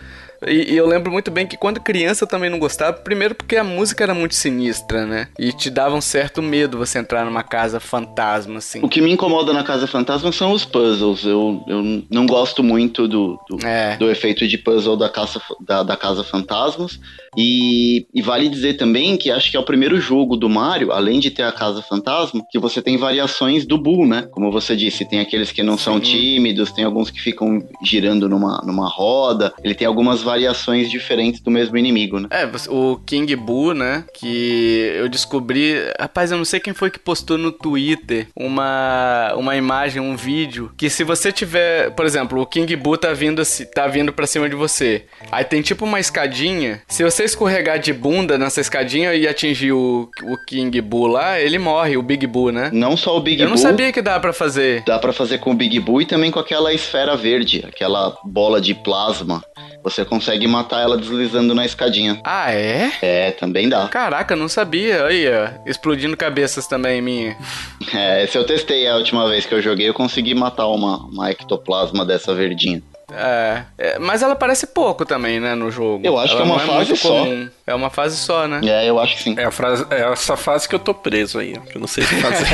[0.47, 3.55] E, e, eu lembro muito bem que quando criança eu também não gostava, primeiro porque
[3.55, 5.27] a música era muito sinistra, né?
[5.37, 8.81] E te dava um certo medo você entrar numa casa fantasma, assim.
[8.83, 11.23] O que me incomoda na casa fantasma são os puzzles.
[11.25, 13.97] Eu, eu não gosto muito do, do, é.
[13.97, 16.99] do efeito de puzzle da casa, da, da casa fantasmas.
[17.37, 21.19] E, e, vale dizer também que acho que é o primeiro jogo do Mario, além
[21.19, 24.27] de ter a Casa Fantasma, que você tem variações do Boo, né?
[24.31, 28.61] Como você disse, tem aqueles que não são tímidos, tem alguns que ficam girando numa,
[28.65, 29.53] numa roda.
[29.63, 32.27] Ele tem algumas variações diferentes do mesmo inimigo, né?
[32.31, 34.05] É, o King Boo, né?
[34.13, 35.75] Que eu descobri.
[35.99, 40.71] Rapaz, eu não sei quem foi que postou no Twitter uma, uma imagem, um vídeo.
[40.77, 41.91] Que se você tiver.
[41.91, 43.41] Por exemplo, o King Boo tá vindo,
[43.73, 45.05] tá vindo pra cima de você.
[45.31, 46.81] Aí tem tipo uma escadinha.
[46.87, 51.57] Se você escorregar de bunda nessa escadinha e atingir o, o King Boo lá, ele
[51.57, 52.69] morre, o Big Boo, né?
[52.71, 53.47] Não só o Big Eu Boo.
[53.47, 54.83] Eu não sabia que dá para fazer.
[54.85, 58.61] Dá para fazer com o Big Boo e também com aquela esfera verde, aquela bola
[58.61, 59.43] de plasma.
[59.83, 62.19] Você consegue matar ela deslizando na escadinha.
[62.23, 62.91] Ah, é?
[63.01, 63.87] É, também dá.
[63.87, 65.05] Caraca, não sabia.
[65.05, 67.37] Aí, ó, explodindo cabeças também minha.
[67.93, 71.31] É, se eu testei a última vez que eu joguei, eu consegui matar uma, uma
[71.31, 72.81] ectoplasma dessa verdinha.
[73.11, 76.05] É, é, mas ela aparece pouco também, né, no jogo.
[76.05, 77.09] Eu acho ela que é uma é fase só.
[77.09, 77.49] Comum.
[77.67, 78.61] É uma fase só, né?
[78.63, 79.35] É, eu acho que sim.
[79.37, 82.03] É, a frase, é essa fase que eu tô preso aí, que eu não sei
[82.03, 82.47] o que fazer.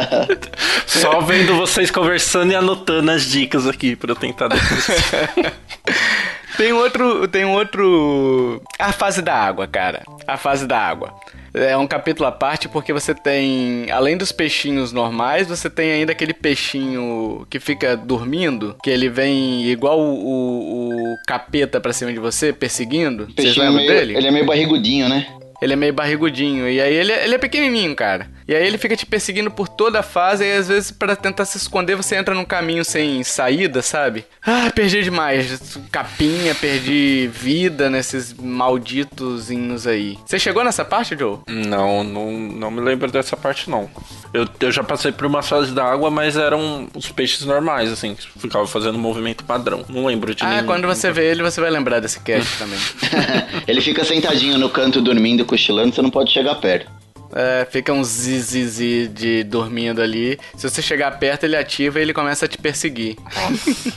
[0.86, 4.86] só vendo vocês conversando e anotando as dicas aqui pra eu tentar depois.
[6.56, 8.62] tem outro, tem outro...
[8.78, 10.02] A fase da água, cara.
[10.26, 11.14] A fase da água
[11.56, 16.12] é um capítulo à parte porque você tem, além dos peixinhos normais, você tem ainda
[16.12, 22.12] aquele peixinho que fica dormindo, que ele vem igual o, o, o capeta pra cima
[22.12, 23.26] de você, perseguindo.
[23.34, 24.16] Vocês lembram meio, dele?
[24.16, 25.26] Ele é meio barrigudinho, né?
[25.62, 26.68] Ele é meio barrigudinho.
[26.68, 28.28] E aí ele, ele é pequenininho, cara.
[28.48, 30.44] E aí ele fica te perseguindo por toda a fase.
[30.44, 34.24] E às vezes, para tentar se esconder, você entra num caminho sem saída, sabe?
[34.44, 35.78] Ah, perdi demais.
[35.90, 40.18] Capinha, perdi vida nesses malditos hinos aí.
[40.24, 41.38] Você chegou nessa parte, Joe?
[41.48, 43.90] Não, não, não me lembro dessa parte, não.
[44.32, 48.14] Eu, eu já passei por uma fase da água, mas eram os peixes normais, assim,
[48.14, 49.84] que ficavam fazendo movimento padrão.
[49.88, 52.78] Não lembro de Ah, nenhum, quando você vê ele, você vai lembrar desse cast também.
[53.66, 56.90] ele fica sentadinho no canto dormindo, cochilando, você não pode chegar perto.
[57.38, 60.38] É, fica um zizizi de dormindo ali.
[60.56, 63.16] Se você chegar perto, ele ativa e ele começa a te perseguir.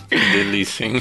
[0.10, 0.93] que delícia, hein?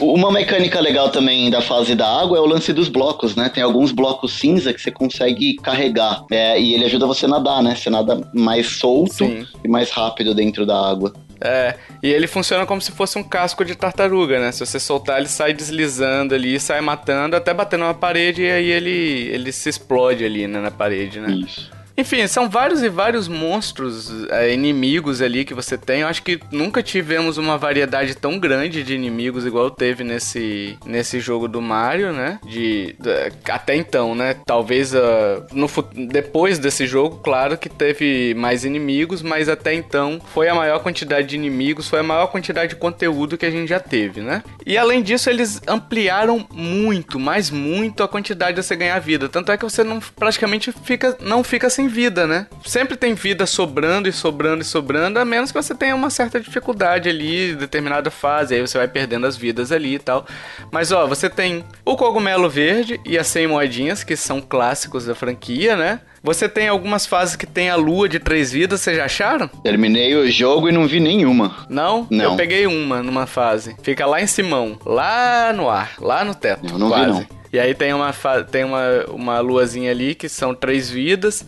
[0.00, 3.48] Uma mecânica legal também da fase da água é o lance dos blocos, né?
[3.48, 6.24] Tem alguns blocos cinza que você consegue carregar.
[6.28, 7.76] É, e ele ajuda você a nadar, né?
[7.76, 9.46] Você nada mais solto Sim.
[9.64, 11.12] e mais rápido dentro da água.
[11.42, 14.52] É, e ele funciona como se fosse um casco de tartaruga, né?
[14.52, 18.70] Se você soltar, ele sai deslizando ali, sai matando, até batendo na parede e aí
[18.70, 21.32] ele, ele se explode ali né, na parede, né?
[21.32, 21.70] Isso.
[21.96, 26.00] Enfim, são vários e vários monstros, é, inimigos ali que você tem.
[26.00, 31.20] Eu acho que nunca tivemos uma variedade tão grande de inimigos igual teve nesse, nesse
[31.20, 32.38] jogo do Mario, né?
[32.44, 34.34] De, de até então, né?
[34.46, 35.68] Talvez uh, no,
[36.08, 41.28] depois desse jogo, claro que teve mais inimigos, mas até então foi a maior quantidade
[41.28, 44.42] de inimigos, foi a maior quantidade de conteúdo que a gente já teve, né?
[44.64, 49.28] E além disso, eles ampliaram muito, mas muito a quantidade de você ganhar vida.
[49.28, 52.46] Tanto é que você não praticamente fica, não fica sem sem vida, né?
[52.64, 56.38] Sempre tem vida sobrando e sobrando e sobrando, a menos que você tenha uma certa
[56.38, 60.26] dificuldade ali, determinada fase, aí você vai perdendo as vidas ali e tal.
[60.70, 65.14] Mas ó, você tem o cogumelo verde e as 100 moedinhas, que são clássicos da
[65.14, 66.00] franquia, né?
[66.22, 69.48] Você tem algumas fases que tem a lua de três vidas, vocês já acharam?
[69.48, 71.64] Terminei o jogo e não vi nenhuma.
[71.70, 72.06] Não?
[72.10, 72.32] Não.
[72.32, 73.74] Eu peguei uma numa fase.
[73.82, 76.66] Fica lá em Simão, lá no ar, lá no teto.
[76.66, 77.20] Eu não vi, quase.
[77.20, 77.40] não.
[77.52, 78.12] E aí tem uma,
[78.50, 81.44] tem uma, uma luazinha ali que são três vidas.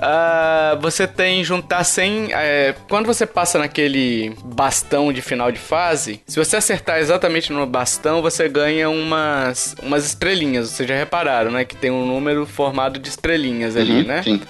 [0.00, 2.32] Ah, você tem juntar 100.
[2.32, 7.66] é, quando você passa naquele bastão de final de fase, se você acertar exatamente no
[7.66, 10.70] bastão, você ganha umas, umas estrelinhas.
[10.70, 11.64] Vocês já repararam, né?
[11.64, 14.22] Que tem um número formado de estrelinhas ali, Uhum, né?
[14.22, 14.40] Sim.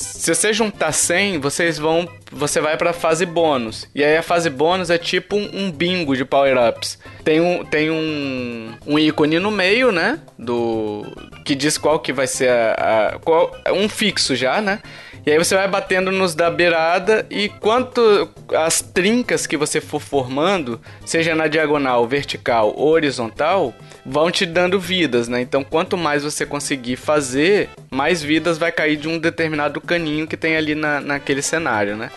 [0.00, 2.08] Se você juntar 100, vocês vão.
[2.32, 3.86] Você vai pra fase bônus.
[3.94, 6.98] E aí a fase bônus é tipo um, um bingo de power-ups.
[7.22, 10.18] Tem, um, tem um, um ícone no meio, né?
[10.38, 11.04] Do.
[11.44, 12.72] Que diz qual que vai ser a.
[13.14, 14.80] a- qual, um fixo já, né?
[15.26, 20.00] E aí você vai batendo nos da beirada e quanto as trincas que você for
[20.00, 25.40] formando, seja na diagonal, vertical ou horizontal, vão te dando vidas, né?
[25.40, 30.36] Então quanto mais você conseguir fazer, mais vidas vai cair de um determinado caninho que
[30.36, 32.10] tem ali na, naquele cenário, né?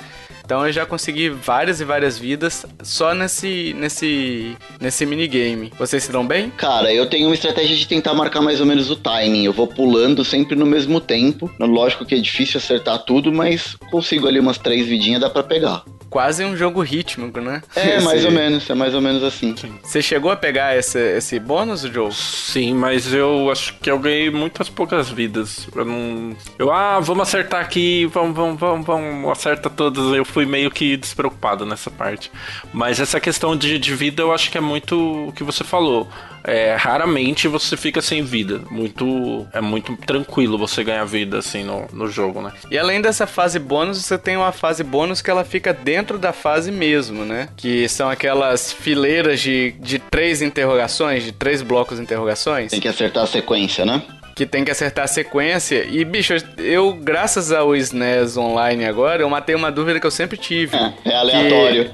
[0.46, 5.72] Então eu já consegui várias e várias vidas só nesse nesse nesse minigame.
[5.80, 6.50] Vocês se dão bem?
[6.58, 9.46] Cara, eu tenho uma estratégia de tentar marcar mais ou menos o timing.
[9.46, 11.50] Eu vou pulando sempre no mesmo tempo.
[11.60, 15.84] Lógico que é difícil acertar tudo, mas consigo ali umas três vidinhas, dá pra pegar.
[16.14, 17.64] Quase um jogo rítmico, né?
[17.76, 19.56] É, mais ou menos, é mais ou menos assim.
[19.82, 22.14] Você chegou a pegar esse, esse bônus, Joe?
[22.14, 25.68] Sim, mas eu acho que eu ganhei muitas poucas vidas.
[25.76, 26.38] Eu não.
[26.60, 30.16] Eu, ah, vamos acertar aqui, vamos, vamos, vamos, vamos, acerta todas.
[30.16, 32.32] Eu fui meio que despreocupado nessa parte.
[32.72, 36.08] Mas essa questão de, de vida eu acho que é muito o que você falou.
[36.44, 38.62] É, raramente você fica sem vida.
[38.70, 39.48] Muito.
[39.54, 42.52] É muito tranquilo você ganhar vida assim no, no jogo, né?
[42.70, 46.34] E além dessa fase bônus, você tem uma fase bônus que ela fica dentro da
[46.34, 47.50] fase mesmo, né?
[47.56, 52.88] Que são aquelas fileiras de, de três interrogações, de três blocos de interrogações, Tem que
[52.88, 54.02] acertar a sequência, né?
[54.36, 55.86] que tem que acertar a sequência.
[55.90, 60.38] E, bicho, eu, graças ao SNES Online agora, eu matei uma dúvida que eu sempre
[60.38, 60.76] tive.
[60.76, 61.92] É, é aleatório.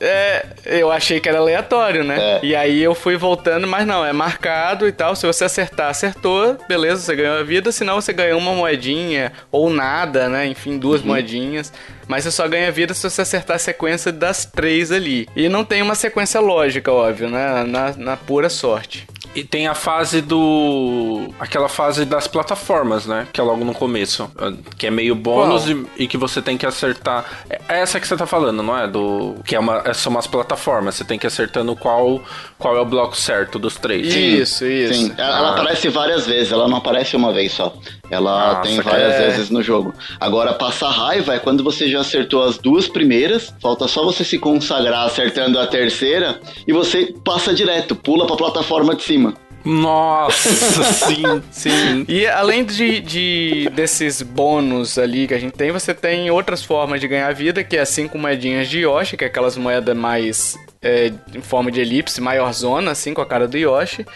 [0.00, 2.16] É, eu achei que era aleatório, né?
[2.20, 2.40] É.
[2.44, 5.16] E aí eu fui voltando, mas não, é marcado e tal.
[5.16, 7.72] Se você acertar, acertou, beleza, você ganhou a vida.
[7.72, 10.46] Senão você ganhou uma moedinha ou nada, né?
[10.46, 11.08] Enfim, duas Uhum.
[11.08, 11.72] moedinhas.
[12.08, 15.28] Mas você só ganha vida se você acertar a sequência das três ali.
[15.36, 17.62] E não tem uma sequência lógica, óbvio, né?
[17.64, 19.06] Na, na pura sorte.
[19.34, 21.28] E tem a fase do.
[21.38, 23.28] aquela fase das plataformas, né?
[23.32, 24.28] Que é logo no começo.
[24.76, 27.24] Que é meio bônus e, e que você tem que acertar.
[27.68, 28.88] É essa que você tá falando, não é?
[28.88, 29.36] Do.
[29.44, 30.94] Que é uma, são umas plataformas.
[30.94, 32.22] Você tem que ir acertando qual,
[32.58, 34.06] qual é o bloco certo dos três.
[34.14, 34.94] Isso, isso.
[34.94, 35.52] Sim, ela, ela Ah.
[35.52, 37.74] aparece várias vezes, ela não aparece uma vez só.
[38.10, 39.26] Ela Nossa, tem várias é.
[39.28, 39.92] vezes no jogo.
[40.18, 44.38] Agora, passar raiva é quando você já acertou as duas primeiras, falta só você se
[44.38, 49.34] consagrar acertando a terceira e você passa direto, pula pra plataforma de cima.
[49.64, 50.48] Nossa,
[50.92, 51.42] sim.
[51.50, 52.04] Sim.
[52.08, 57.00] E além de, de- desses bônus ali que a gente tem, você tem outras formas
[57.00, 60.56] de ganhar vida, que é as cinco moedinhas de Yoshi, que é aquelas moedas mais
[60.80, 64.06] é, em forma de elipse, maior zona, assim, com a cara do Yoshi.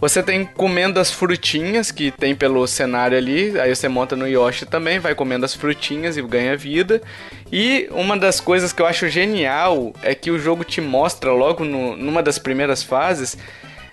[0.00, 4.64] Você tem comendo as frutinhas que tem pelo cenário ali, aí você monta no Yoshi
[4.64, 7.02] também, vai comendo as frutinhas e ganha vida.
[7.52, 11.64] E uma das coisas que eu acho genial é que o jogo te mostra logo
[11.64, 13.36] no- numa das primeiras fases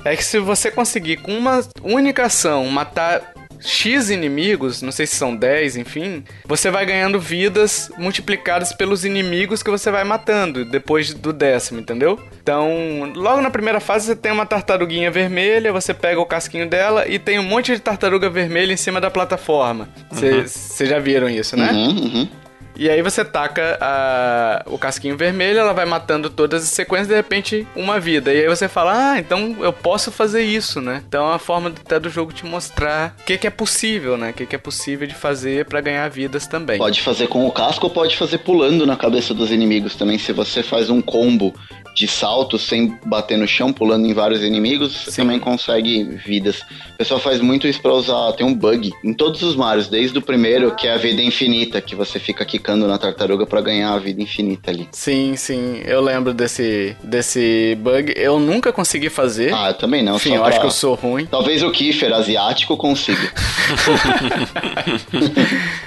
[0.06, 5.16] é que se você conseguir com uma única ação matar X inimigos, não sei se
[5.16, 11.14] são 10, enfim, você vai ganhando vidas multiplicadas pelos inimigos que você vai matando depois
[11.14, 12.20] do décimo, entendeu?
[12.42, 17.08] Então, logo na primeira fase você tem uma tartaruguinha vermelha, você pega o casquinho dela
[17.08, 19.90] e tem um monte de tartaruga vermelha em cima da plataforma.
[20.12, 21.72] Vocês já viram isso, né?
[21.72, 22.30] Uhum, uhum.
[22.78, 27.16] E aí você taca a- o casquinho vermelho, ela vai matando todas as sequências, de
[27.16, 28.32] repente, uma vida.
[28.34, 31.02] E aí você fala, ah, então eu posso fazer isso, né?
[31.08, 34.30] Então é uma forma até do jogo te mostrar o que, que é possível, né?
[34.30, 36.78] O que, que é possível de fazer pra ganhar vidas também.
[36.78, 40.18] Pode fazer com o casco ou pode fazer pulando na cabeça dos inimigos também.
[40.20, 41.54] Se você faz um combo
[41.96, 45.22] de salto sem bater no chão, pulando em vários inimigos, você Sim.
[45.24, 46.62] também consegue vidas.
[46.94, 48.34] O pessoal faz muito isso pra usar.
[48.34, 51.82] Tem um bug em todos os Marios, desde o primeiro, que é a vida infinita,
[51.82, 54.90] que você fica quicando na tartaruga pra ganhar a vida infinita ali.
[54.92, 58.14] Sim, sim, eu lembro desse, desse bug.
[58.18, 59.54] Eu nunca consegui fazer.
[59.54, 60.20] Ah, eu também não.
[60.20, 61.26] Só eu acho pra- que eu sou ruim.
[61.26, 63.32] Talvez o Kiefer asiático consiga.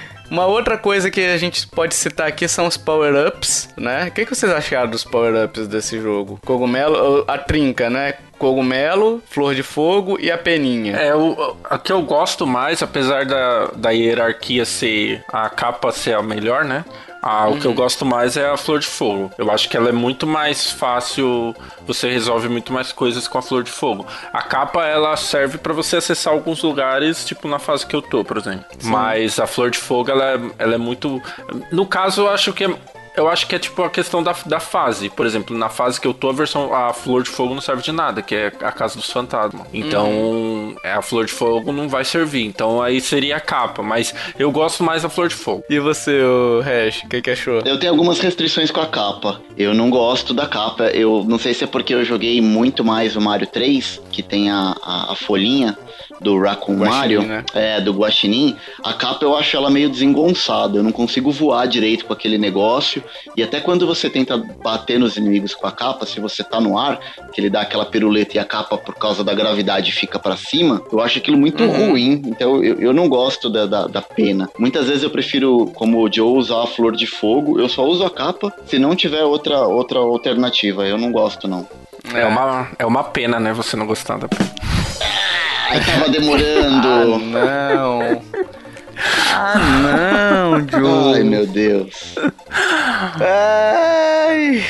[0.31, 4.07] Uma outra coisa que a gente pode citar aqui são os power-ups, né?
[4.07, 6.39] O que, que vocês acharam dos power-ups desse jogo?
[6.45, 8.13] Cogumelo, a trinca, né?
[8.41, 10.95] cogumelo, flor de fogo e a peninha.
[10.95, 15.23] É, o, a que eu gosto mais, apesar da, da hierarquia ser.
[15.31, 16.83] a capa ser a melhor, né?
[17.21, 17.55] Ah, uhum.
[17.55, 17.77] O que eu uhum.
[17.77, 19.31] gosto mais é a flor de fogo.
[19.37, 21.55] Eu acho que ela é muito mais fácil,
[21.85, 24.05] você resolve muito mais coisas com a flor de fogo.
[24.33, 28.23] A capa ela serve para você acessar alguns lugares, tipo na fase que eu tô,
[28.23, 28.65] por exemplo.
[28.79, 28.89] Sim.
[28.89, 31.21] Mas a flor de fogo ela, é, ela é muito.
[31.71, 32.75] No caso, eu acho que é
[33.15, 35.09] eu acho que é tipo a questão da, da fase.
[35.09, 37.81] Por exemplo, na fase que eu tô, a versão a flor de fogo não serve
[37.81, 39.67] de nada, que é a casa dos fantasmas.
[39.73, 40.75] Então, uhum.
[40.83, 42.45] a flor de fogo não vai servir.
[42.45, 43.83] Então aí seria a capa.
[43.83, 45.63] Mas eu gosto mais da flor de fogo.
[45.69, 47.61] E você, o Hash, o que, que achou?
[47.65, 49.41] Eu tenho algumas restrições com a capa.
[49.57, 50.85] Eu não gosto da capa.
[50.87, 54.49] Eu não sei se é porque eu joguei muito mais o Mario 3, que tem
[54.49, 55.77] a, a, a folhinha
[56.21, 57.43] do Raccoon Guaxinim, Mario, né?
[57.53, 60.77] é, do Guaxinim, a capa eu acho ela meio desengonçada.
[60.77, 63.03] Eu não consigo voar direito com aquele negócio.
[63.35, 66.77] E até quando você tenta bater nos inimigos com a capa, se você tá no
[66.77, 66.99] ar,
[67.33, 70.81] que ele dá aquela piruleta e a capa, por causa da gravidade, fica para cima,
[70.91, 71.89] eu acho aquilo muito uhum.
[71.89, 72.21] ruim.
[72.25, 74.47] Então eu, eu não gosto da, da, da, pena.
[74.59, 77.59] Muitas vezes eu prefiro, como o Joe, usar a flor de fogo.
[77.59, 80.85] Eu só uso a capa se não tiver outra, outra alternativa.
[80.85, 81.67] Eu não gosto, não.
[82.13, 83.53] É, uma, é uma pena, né?
[83.53, 84.51] Você não gostar da pena.
[85.71, 86.87] Ai, tava demorando.
[86.87, 88.21] Ah, não.
[89.33, 91.15] Ah, não, Joe.
[91.15, 92.15] Ai, meu Deus.
[93.19, 94.63] Ai.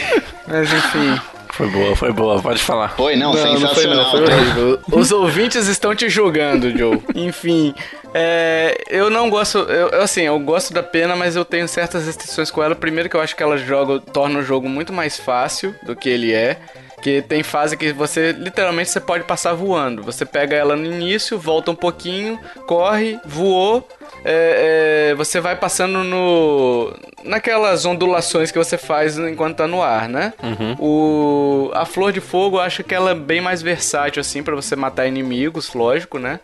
[0.47, 1.19] Mas enfim.
[1.49, 2.89] Foi boa, foi boa, pode falar.
[2.95, 3.97] Foi, não, não sensacional.
[3.97, 7.01] Não foi, não, foi Os ouvintes estão te julgando, Joe.
[7.13, 7.73] Enfim,
[8.13, 12.49] é, eu não gosto, eu, assim, eu gosto da pena, mas eu tenho certas restrições
[12.49, 12.75] com ela.
[12.75, 16.09] Primeiro que eu acho que ela joga, torna o jogo muito mais fácil do que
[16.09, 16.57] ele é.
[17.01, 20.03] Que tem fase que você literalmente você pode passar voando.
[20.03, 23.87] Você pega ela no início, volta um pouquinho, corre, voou.
[24.23, 26.93] É, é, você vai passando no
[27.23, 30.33] naquelas ondulações que você faz enquanto tá no ar, né?
[30.41, 30.75] Uhum.
[30.79, 34.55] O a flor de fogo, eu acho que ela é bem mais versátil assim para
[34.55, 36.39] você matar inimigos, lógico, né?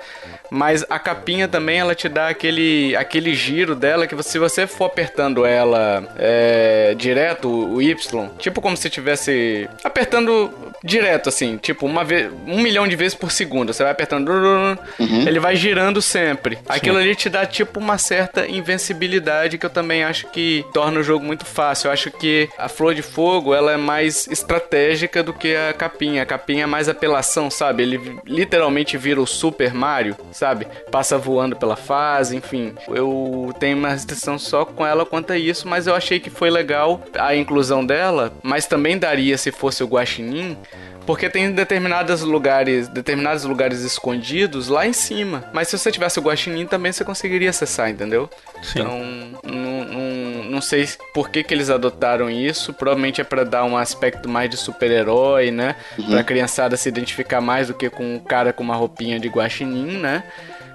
[0.49, 4.67] Mas a capinha também ela te dá aquele aquele giro dela que você, se você
[4.67, 10.51] for apertando ela é, direto o Y, tipo como se tivesse apertando
[10.87, 13.73] direto, assim, tipo, uma vez, um milhão de vezes por segundo.
[13.73, 15.27] Você vai apertando, uhum.
[15.27, 16.55] ele vai girando sempre.
[16.55, 16.61] Sim.
[16.67, 21.03] Aquilo ali te dá, tipo, uma certa invencibilidade que eu também acho que torna o
[21.03, 21.87] jogo muito fácil.
[21.87, 26.23] Eu acho que a Flor de Fogo, ela é mais estratégica do que a capinha.
[26.23, 27.83] A capinha é mais apelação, sabe?
[27.83, 30.67] Ele literalmente vira o Super Mario, sabe?
[30.89, 32.73] Passa voando pela fase, enfim.
[32.87, 36.49] Eu tenho uma restrição só com ela quanto a isso, mas eu achei que foi
[36.49, 40.57] legal a inclusão dela, mas também daria se fosse o Guaxinim,
[41.07, 45.49] porque tem determinados lugares, determinados lugares escondidos lá em cima.
[45.53, 48.29] Mas se você tivesse o guaxinim também você conseguiria acessar, entendeu?
[48.61, 48.81] Sim.
[48.81, 48.99] Então,
[49.43, 52.73] não, não, não sei por que, que eles adotaram isso.
[52.73, 55.77] Provavelmente é para dar um aspecto mais de super-herói, né?
[55.97, 56.07] Uhum.
[56.09, 59.97] Pra criançada se identificar mais do que com um cara com uma roupinha de guaxinim,
[59.97, 60.23] né?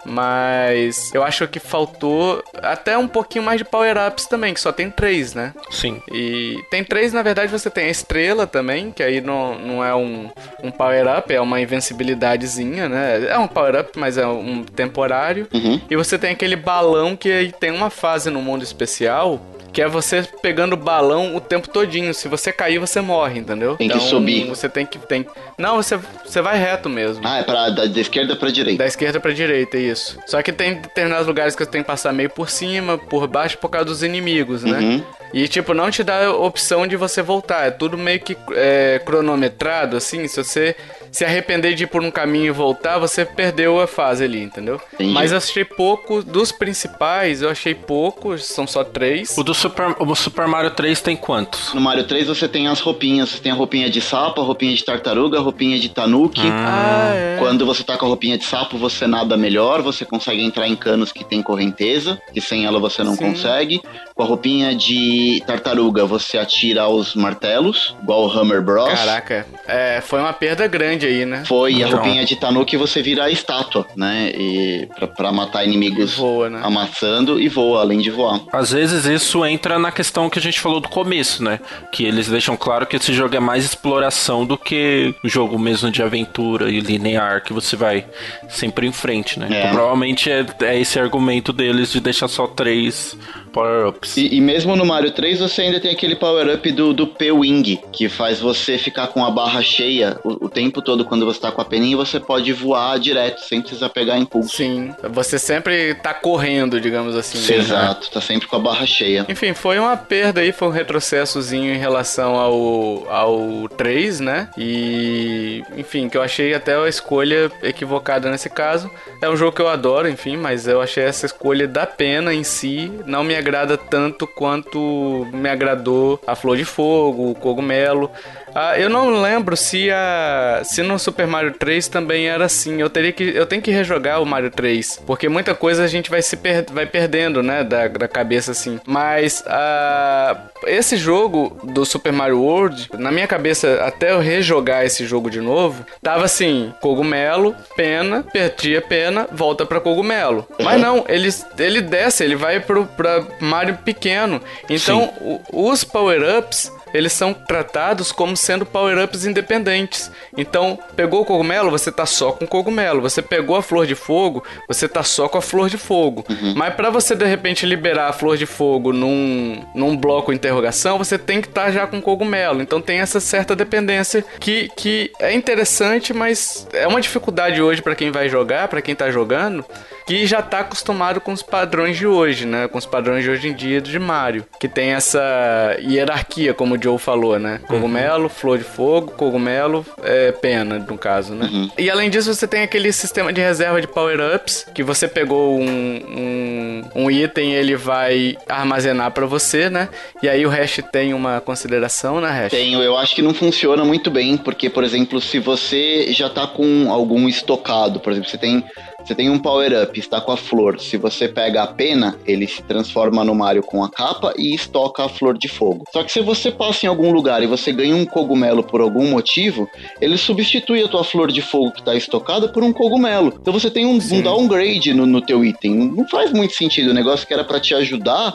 [0.04, 4.90] Mas eu acho que faltou até um pouquinho mais de power-ups também, que só tem
[4.90, 5.54] três, né?
[5.70, 6.02] Sim.
[6.10, 9.94] E tem três, na verdade, você tem a estrela também, que aí não, não é
[9.94, 10.30] um,
[10.62, 13.26] um power-up, é uma invencibilidadezinha, né?
[13.28, 15.46] É um power-up, mas é um temporário.
[15.52, 15.80] Uhum.
[15.90, 19.40] E você tem aquele balão que aí tem uma fase no mundo especial
[19.72, 22.12] que é você pegando balão o tempo todinho.
[22.12, 23.76] Se você cair, você morre, entendeu?
[23.76, 24.46] Tem então, que subir.
[24.46, 24.98] Você tem que.
[24.98, 25.26] Tem...
[25.56, 27.26] Não, você, você vai reto mesmo.
[27.26, 28.82] Ah, é pra, da, da esquerda pra direita.
[28.82, 30.18] Da esquerda pra direita, isso.
[30.26, 33.56] Só que tem determinados lugares que você tem que passar meio por cima, por baixo,
[33.58, 34.78] por causa dos inimigos, né?
[34.78, 35.02] Uhum.
[35.32, 37.66] E, tipo, não te dá a opção de você voltar.
[37.66, 40.28] É tudo meio que é, cronometrado, assim.
[40.28, 40.76] Se você
[41.12, 44.80] se arrepender de ir por um caminho e voltar, você perdeu a fase ali, entendeu?
[44.94, 45.12] Entendi.
[45.12, 46.22] Mas eu achei pouco.
[46.22, 48.36] Dos principais, eu achei pouco.
[48.38, 49.36] São só três.
[49.36, 51.74] O do Super, o Super Mario 3 tem quantos?
[51.74, 53.28] No Mario 3 você tem as roupinhas.
[53.28, 56.40] Você tem a roupinha de sapo, a roupinha de tartaruga, a roupinha de tanuki.
[56.44, 57.36] Ah, é.
[57.38, 59.82] Quando você tá com a roupinha de sapo, você nada melhor.
[59.82, 63.32] Você consegue entrar em canos que tem correnteza, que sem ela você não Sim.
[63.32, 63.82] consegue.
[64.14, 68.88] Com a roupinha de tartaruga, você atira aos martelos, igual o Hammer Bros.
[68.88, 71.44] Caraca, é, foi uma perda grande grande aí, né?
[71.46, 74.32] Foi, e a roupinha de Tanuki você vira a estátua, né?
[74.34, 76.60] E pra, pra matar inimigos voa, né?
[76.62, 78.40] amassando e voa, além de voar.
[78.52, 81.60] Às vezes isso entra na questão que a gente falou do começo, né?
[81.90, 85.90] Que eles deixam claro que esse jogo é mais exploração do que o jogo mesmo
[85.90, 88.06] de aventura e linear, que você vai
[88.48, 89.48] sempre em frente, né?
[89.50, 89.58] É.
[89.58, 93.16] Então, provavelmente é, é esse argumento deles de deixar só três
[93.52, 94.16] power-ups.
[94.16, 98.08] E, e, mesmo no Mario 3 você ainda tem aquele power-up do, do P-Wing, que
[98.08, 101.60] faz você ficar com a barra cheia o, o, tempo todo quando você tá com
[101.60, 104.56] a peninha você pode voar direto, sem precisar pegar impulso.
[104.56, 107.38] Sim, você sempre tá correndo, digamos assim.
[107.38, 107.58] Sim, né?
[107.58, 109.26] Exato, tá sempre com a barra cheia.
[109.28, 114.48] Enfim, foi uma perda aí, foi um retrocessozinho em relação ao, ao 3, né?
[114.56, 118.90] E, enfim, que eu achei até a escolha equivocada nesse caso.
[119.20, 122.44] É um jogo que eu adoro, enfim, mas eu achei essa escolha da pena em
[122.44, 128.10] si não me agrada tanto quanto me agradou a Flor de Fogo, o Cogumelo.
[128.54, 132.80] Ah, eu não lembro se a se no Super Mario 3 também era assim.
[132.80, 136.10] Eu teria que eu tenho que rejogar o Mario 3, porque muita coisa a gente
[136.10, 138.80] vai se per, vai perdendo, né, da, da cabeça assim.
[138.86, 140.36] Mas ah,
[140.66, 145.40] esse jogo do Super Mario World, na minha cabeça até eu rejogar esse jogo de
[145.40, 150.46] novo, tava assim, cogumelo, pena, perdia pena, volta para cogumelo.
[150.62, 151.28] Mas não, ele
[151.58, 154.40] ele desce, ele vai pro pra Mario pequeno.
[154.68, 160.10] Então, o, os power-ups eles são tratados como sendo power-ups independentes.
[160.36, 163.00] Então, pegou o cogumelo, você tá só com o cogumelo.
[163.02, 166.24] Você pegou a flor de fogo, você tá só com a flor de fogo.
[166.28, 166.54] Uhum.
[166.56, 171.18] Mas para você de repente liberar a flor de fogo num, num bloco interrogação, você
[171.18, 172.62] tem que estar tá já com o cogumelo.
[172.62, 177.94] Então tem essa certa dependência que, que é interessante, mas é uma dificuldade hoje para
[177.94, 179.64] quem vai jogar, para quem tá jogando,
[180.06, 182.68] que já tá acostumado com os padrões de hoje, né?
[182.68, 186.98] Com os padrões de hoje em dia de Mario, que tem essa hierarquia, como Joe
[186.98, 187.60] falou, né?
[187.66, 188.28] Cogumelo, uhum.
[188.28, 191.48] flor de fogo, cogumelo, é, pena, no caso, né?
[191.50, 191.70] Uhum.
[191.78, 195.64] E além disso, você tem aquele sistema de reserva de power-ups, que você pegou um,
[195.64, 199.88] um, um item, ele vai armazenar para você, né?
[200.22, 202.50] E aí o hash tem uma consideração, né, hash?
[202.50, 206.46] Tenho, eu acho que não funciona muito bem, porque, por exemplo, se você já tá
[206.46, 208.64] com algum estocado, por exemplo, você tem
[209.04, 210.80] você tem um power-up, está com a flor.
[210.80, 215.04] Se você pega a pena, ele se transforma no Mario com a capa e estoca
[215.04, 215.84] a flor de fogo.
[215.92, 219.10] Só que se você passa em algum lugar e você ganha um cogumelo por algum
[219.10, 219.68] motivo,
[220.00, 223.34] ele substitui a tua flor de fogo que está estocada por um cogumelo.
[223.40, 225.74] Então você tem um, um downgrade no, no teu item.
[225.74, 226.90] Não faz muito sentido.
[226.90, 228.34] O negócio que era para te ajudar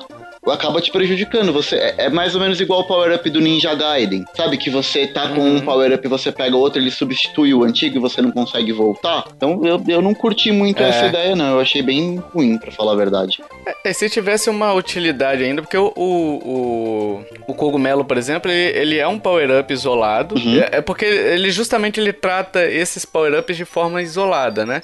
[0.51, 1.51] acaba te prejudicando.
[1.53, 4.25] Você é, é mais ou menos igual o power-up do Ninja Gaiden.
[4.35, 5.55] Sabe que você tá com uhum.
[5.57, 9.25] um power-up e você pega outro, ele substitui o antigo e você não consegue voltar.
[9.35, 10.89] Então eu, eu não curti muito é.
[10.89, 11.53] essa ideia, não.
[11.53, 13.41] Eu achei bem ruim, para falar a verdade.
[13.83, 18.97] É, se tivesse uma utilidade ainda, porque o, o, o, cogumelo, por exemplo, ele, ele
[18.97, 20.35] é um power-up isolado.
[20.35, 20.59] Uhum.
[20.59, 24.81] É, é porque ele justamente ele trata esses power-ups de forma isolada, né?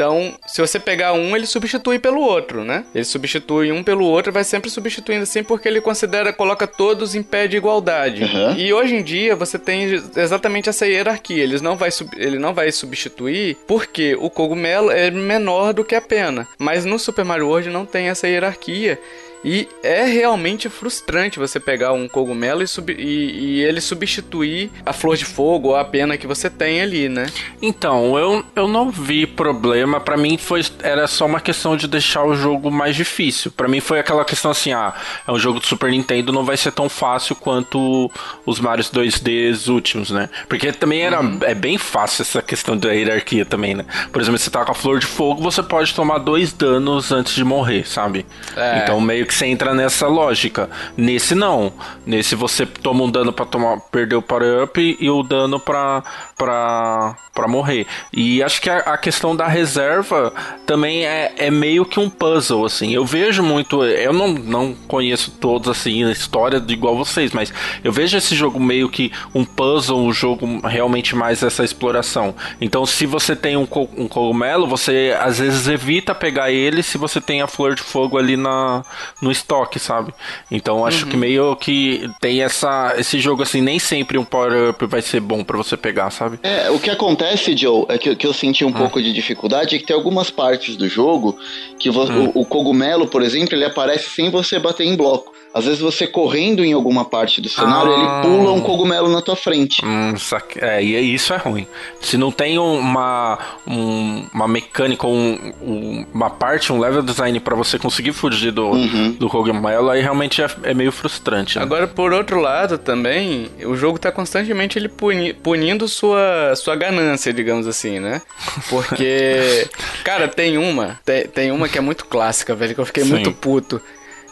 [0.00, 2.86] Então, se você pegar um, ele substitui pelo outro, né?
[2.94, 7.22] Ele substitui um pelo outro, vai sempre substituindo assim, porque ele considera, coloca todos em
[7.22, 8.24] pé de igualdade.
[8.24, 8.56] Uhum.
[8.56, 11.42] E hoje em dia você tem exatamente essa hierarquia.
[11.42, 16.00] Ele não vai, ele não vai substituir porque o cogumelo é menor do que a
[16.00, 16.48] pena.
[16.58, 18.98] Mas no Super Mario World não tem essa hierarquia.
[19.44, 24.92] E é realmente frustrante você pegar um cogumelo e, sub, e, e, ele substituir a
[24.92, 27.26] flor de fogo ou a pena que você tem ali, né?
[27.62, 30.00] Então, eu, eu não vi problema.
[30.00, 33.50] para mim foi era só uma questão de deixar o jogo mais difícil.
[33.50, 34.92] para mim foi aquela questão assim, ah,
[35.26, 38.10] é um jogo do Super Nintendo, não vai ser tão fácil quanto
[38.44, 40.28] os Mario 2Ds últimos, né?
[40.48, 41.38] Porque também era uhum.
[41.42, 43.86] é bem fácil essa questão da hierarquia também, né?
[44.12, 47.34] Por exemplo, você tá com a flor de fogo, você pode tomar dois danos antes
[47.34, 48.26] de morrer, sabe?
[48.56, 48.82] É.
[48.82, 50.68] Então meio que você entra nessa lógica.
[50.96, 51.72] Nesse não.
[52.04, 56.02] Nesse você toma um dano para tomar perder o power up e o dano para
[56.36, 57.86] para para morrer.
[58.12, 60.32] E acho que a, a, questão da reserva
[60.66, 62.92] também é, é meio que um puzzle assim.
[62.92, 67.52] Eu vejo muito, eu não, não conheço todos assim a história de igual vocês, mas
[67.84, 72.34] eu vejo esse jogo meio que um puzzle, um jogo realmente mais essa exploração.
[72.60, 73.66] Então, se você tem um,
[73.96, 78.18] um cogumelo, você às vezes evita pegar ele se você tem a flor de fogo
[78.18, 78.84] ali na
[79.20, 80.12] no estoque, sabe?
[80.50, 81.10] Então acho uhum.
[81.10, 85.20] que meio que tem essa esse jogo assim, nem sempre um power up vai ser
[85.20, 86.38] bom para você pegar, sabe?
[86.42, 88.78] É, o que acontece, Joe, é que, que eu senti um ah.
[88.78, 91.38] pouco de dificuldade é que tem algumas partes do jogo
[91.78, 92.32] que hum.
[92.34, 95.32] o, o cogumelo, por exemplo, ele aparece sem você bater em bloco.
[95.52, 98.22] Às vezes você correndo em alguma parte do cenário, ah.
[98.22, 99.84] ele pula um cogumelo na tua frente.
[99.84, 100.14] Hum,
[100.56, 101.66] é, e isso é ruim.
[102.00, 103.36] Se não tem uma,
[103.66, 108.68] um, uma mecânica, um, um, uma parte, um level design para você conseguir fugir do,
[108.68, 109.12] uhum.
[109.12, 111.58] do cogumelo, aí realmente é, é meio frustrante.
[111.58, 111.64] Né?
[111.64, 117.32] Agora, por outro lado, também, o jogo tá constantemente ele puni, punindo sua, sua ganância,
[117.32, 118.22] digamos assim, né?
[118.68, 119.68] Porque,
[120.04, 123.10] cara, tem uma, tem, tem uma que é muito clássica, velho, que eu fiquei Sim.
[123.10, 123.80] muito puto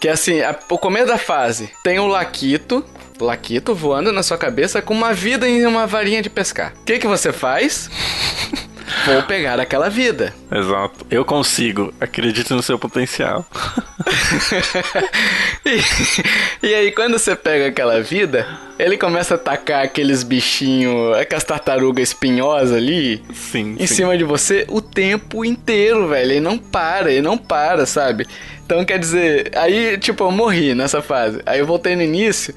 [0.00, 2.84] que é assim, a, o começo da fase tem o Laquito,
[3.20, 6.72] Laquito voando na sua cabeça com uma vida em uma varinha de pescar.
[6.80, 7.90] O que, que você faz?
[9.06, 10.34] vou pegar aquela vida.
[10.50, 11.06] Exato.
[11.10, 11.92] Eu consigo.
[12.00, 13.44] Acredite no seu potencial.
[15.64, 18.46] e, e, aí, quando você pega aquela vida,
[18.78, 23.96] ele começa a atacar aqueles bichinhos, aquelas tartarugas espinhosas ali, sim, em sim.
[23.96, 26.32] cima de você o tempo inteiro, velho.
[26.32, 28.26] Ele não para, ele não para, sabe?
[28.68, 31.40] Então, quer dizer, aí, tipo, eu morri nessa fase.
[31.46, 32.54] Aí eu voltei no início.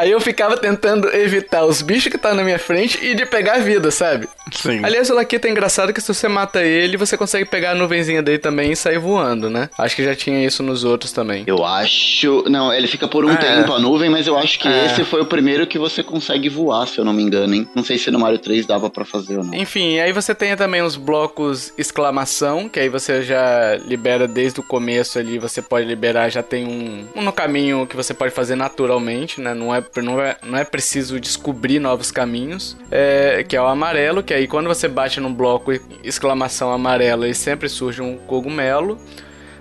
[0.00, 3.56] Aí eu ficava tentando evitar os bichos que tá na minha frente e de pegar
[3.56, 4.26] a vida, sabe?
[4.50, 4.80] Sim.
[4.82, 8.22] Aliás, o Laquita é engraçado que se você mata ele, você consegue pegar a nuvenzinha
[8.22, 9.68] dele também e sair voando, né?
[9.76, 11.44] Acho que já tinha isso nos outros também.
[11.46, 12.44] Eu acho.
[12.48, 13.36] Não, ele fica por um É.
[13.36, 14.86] tempo a nuvem, mas eu acho que É.
[14.86, 17.68] esse foi o primeiro que você consegue voar, se eu não me engano, hein?
[17.74, 19.54] Não sei se no Mario 3 dava pra fazer ou não.
[19.54, 24.62] Enfim, aí você tem também os blocos exclamação, que aí você já libera desde o
[24.62, 28.56] começo ali, você pode liberar, já tem um, um no caminho que você pode fazer
[28.56, 29.52] naturalmente, né?
[29.54, 34.22] Não é, não é, não é preciso descobrir novos caminhos, é, que é o amarelo,
[34.22, 35.72] que aí quando você bate num bloco
[36.04, 38.98] exclamação amarelo, ele sempre surge um cogumelo.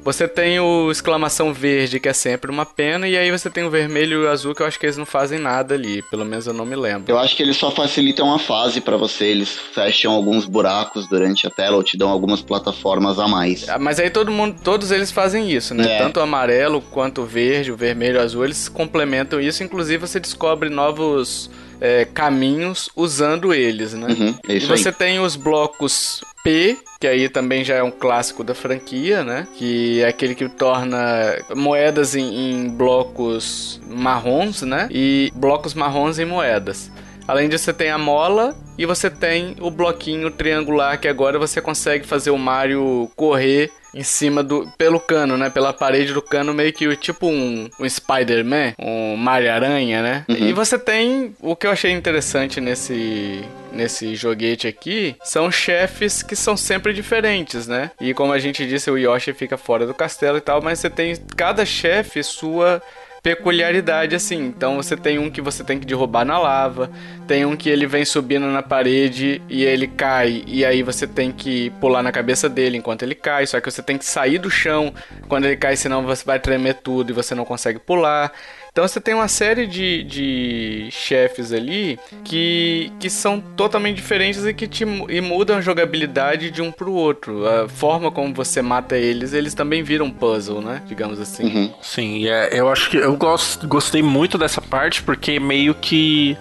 [0.10, 3.70] Você tem o exclamação verde, que é sempre uma pena, e aí você tem o
[3.70, 6.48] vermelho e o azul, que eu acho que eles não fazem nada ali, pelo menos
[6.48, 7.14] eu não me lembro.
[7.14, 11.46] Eu acho que eles só facilitam a fase pra você, eles fecham alguns buracos durante
[11.46, 13.70] a tela ou te dão algumas plataformas a mais.
[13.70, 15.98] Ah, Mas aí todo mundo, todos eles fazem isso, né?
[15.98, 15.98] É.
[16.00, 19.64] Tanto o amarelo quanto o verde, o vermelho e o azul, eles complementam isso.
[19.64, 21.52] Inclusive você descobre novos
[21.82, 24.08] é, caminhos usando eles, né?
[24.08, 24.96] Uhum, é e você aí.
[24.96, 29.48] tem os blocos P, que aí também já é um clássico da franquia, né?
[29.56, 34.88] Que é aquele que torna moedas em, em blocos marrons, né?
[34.92, 36.92] E blocos marrons em moedas.
[37.28, 41.62] Além disso, você tem a mola e você tem o bloquinho triangular que agora você
[41.62, 45.50] consegue fazer o Mario correr em cima do pelo cano, né?
[45.50, 50.26] Pela parede do cano, meio que tipo um, um Spider-Man, um Mario Aranha, né?
[50.28, 50.36] Uhum.
[50.36, 56.36] E você tem o que eu achei interessante nesse nesse joguete aqui são chefes que
[56.36, 57.92] são sempre diferentes, né?
[58.02, 60.90] E como a gente disse, o Yoshi fica fora do castelo e tal, mas você
[60.90, 62.82] tem cada chefe sua
[63.22, 64.46] peculiaridade assim.
[64.46, 66.90] Então você tem um que você tem que derrubar na lava,
[67.28, 71.32] tem um que ele vem subindo na parede e ele cai e aí você tem
[71.32, 74.50] que pular na cabeça dele enquanto ele cai, só que você tem que sair do
[74.50, 74.94] chão
[75.28, 78.32] quando ele cai, senão você vai tremer tudo e você não consegue pular.
[78.80, 84.54] Então você tem uma série de, de chefes ali que, que são totalmente diferentes e
[84.54, 87.46] que te, e mudam a jogabilidade de um pro outro.
[87.46, 90.82] A forma como você mata eles, eles também viram puzzle, né?
[90.88, 91.44] Digamos assim.
[91.44, 91.74] Uhum.
[91.82, 96.38] Sim, é, eu acho que eu gosto, gostei muito dessa parte porque meio que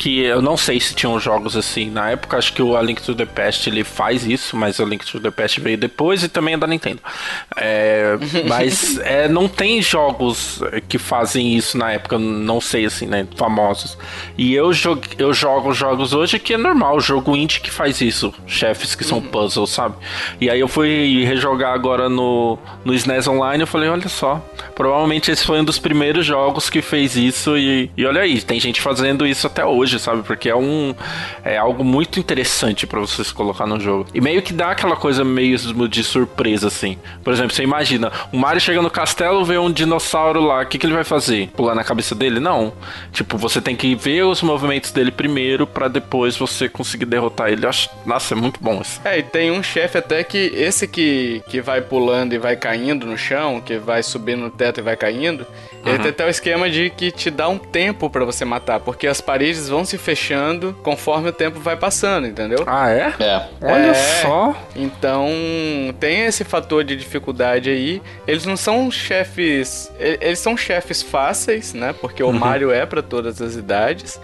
[0.00, 3.02] que eu não sei se tinham jogos assim na época, acho que o A Link
[3.02, 6.28] to the Past ele faz isso, mas o Link to the Past veio depois e
[6.28, 7.02] também é da Nintendo.
[7.54, 8.16] É,
[8.48, 13.98] mas é, não tem jogos que fazem isso na época, não sei assim, né, famosos.
[14.38, 18.32] E eu, jogo, eu jogo jogos hoje que é normal, jogo indie que faz isso,
[18.46, 19.96] chefes que são puzzles, sabe?
[20.40, 24.42] E aí eu fui rejogar agora no, no SNES Online, eu falei, olha só,
[24.74, 28.58] provavelmente esse foi um dos primeiros jogos que fez isso e, e olha aí, tem
[28.58, 30.22] gente fazendo isso até hoje, sabe?
[30.22, 30.94] Porque é um
[31.44, 34.06] é algo muito interessante pra você se colocar no jogo.
[34.14, 35.56] E meio que dá aquela coisa meio
[35.88, 36.98] de surpresa assim.
[37.22, 40.78] Por exemplo, você imagina, o Mario chega no castelo, vê um dinossauro lá, o que,
[40.78, 41.48] que ele vai fazer?
[41.48, 42.40] Pular na cabeça dele?
[42.40, 42.72] Não.
[43.12, 47.64] Tipo, você tem que ver os movimentos dele primeiro pra depois você conseguir derrotar ele.
[47.64, 49.00] Eu acho, nossa, é muito bom isso.
[49.04, 53.06] É, e tem um chefe até que esse que, que vai pulando e vai caindo
[53.06, 55.46] no chão, que vai subindo no teto e vai caindo,
[55.84, 59.06] ele tem até o esquema de que te dá um tempo pra você matar, porque
[59.06, 62.64] as paredes vão se fechando conforme o tempo vai passando, entendeu?
[62.66, 63.12] Ah, é?
[63.18, 63.48] É.
[63.62, 63.94] Olha É.
[63.94, 64.54] só.
[64.76, 65.28] Então,
[65.98, 68.02] tem esse fator de dificuldade aí.
[68.26, 69.90] Eles não são chefes.
[69.98, 71.94] Eles são chefes fáceis, né?
[72.00, 74.20] Porque o Mario é pra todas as idades.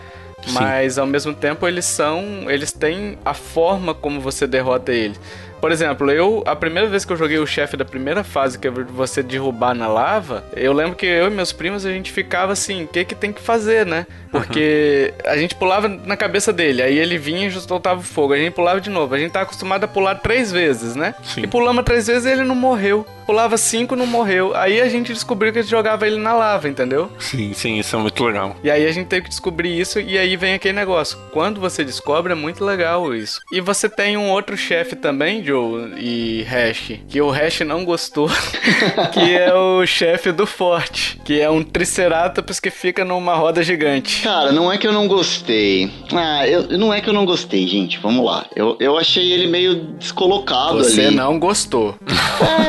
[0.47, 0.53] Sim.
[0.53, 2.49] Mas ao mesmo tempo eles são.
[2.49, 5.19] Eles têm a forma como você derrota eles.
[5.61, 6.43] Por exemplo, eu.
[6.47, 9.75] A primeira vez que eu joguei o chefe da primeira fase, que é você derrubar
[9.75, 13.05] na lava, eu lembro que eu e meus primos a gente ficava assim, o que
[13.05, 14.07] que tem que fazer, né?
[14.31, 18.35] Porque a gente pulava na cabeça dele, aí ele vinha e soltava fogo.
[18.35, 19.15] A gente pulava de novo.
[19.15, 21.15] A gente tá acostumado a pular três vezes, né?
[21.23, 21.43] Sim.
[21.43, 23.07] E pulamos três vezes e ele não morreu.
[23.27, 24.55] Pulava cinco, não morreu.
[24.55, 27.11] Aí a gente descobriu que a gente jogava ele na lava, entendeu?
[27.19, 28.57] Sim, sim, isso é muito legal.
[28.63, 31.19] E aí a gente teve que descobrir isso e aí vem aquele negócio.
[31.33, 33.41] Quando você descobre é muito legal isso.
[33.51, 38.29] E você tem um outro chefe também, Joe e Hash, que o Hash não gostou,
[39.13, 44.23] que é o chefe do Forte, que é um Triceratops que fica numa roda gigante.
[44.23, 45.91] Cara, não é que eu não gostei.
[46.13, 47.99] Ah, eu, não é que eu não gostei, gente.
[47.99, 48.47] Vamos lá.
[48.57, 51.17] Eu, eu achei ele meio descolocado Você ali.
[51.17, 51.95] não gostou.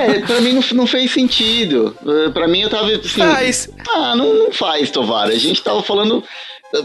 [0.08, 1.96] É, pra mim não, não fez sentido.
[2.34, 3.20] Pra mim eu tava assim.
[3.20, 3.70] Faz.
[3.96, 5.28] Ah, não, não faz, Tovar.
[5.28, 6.24] A gente tava falando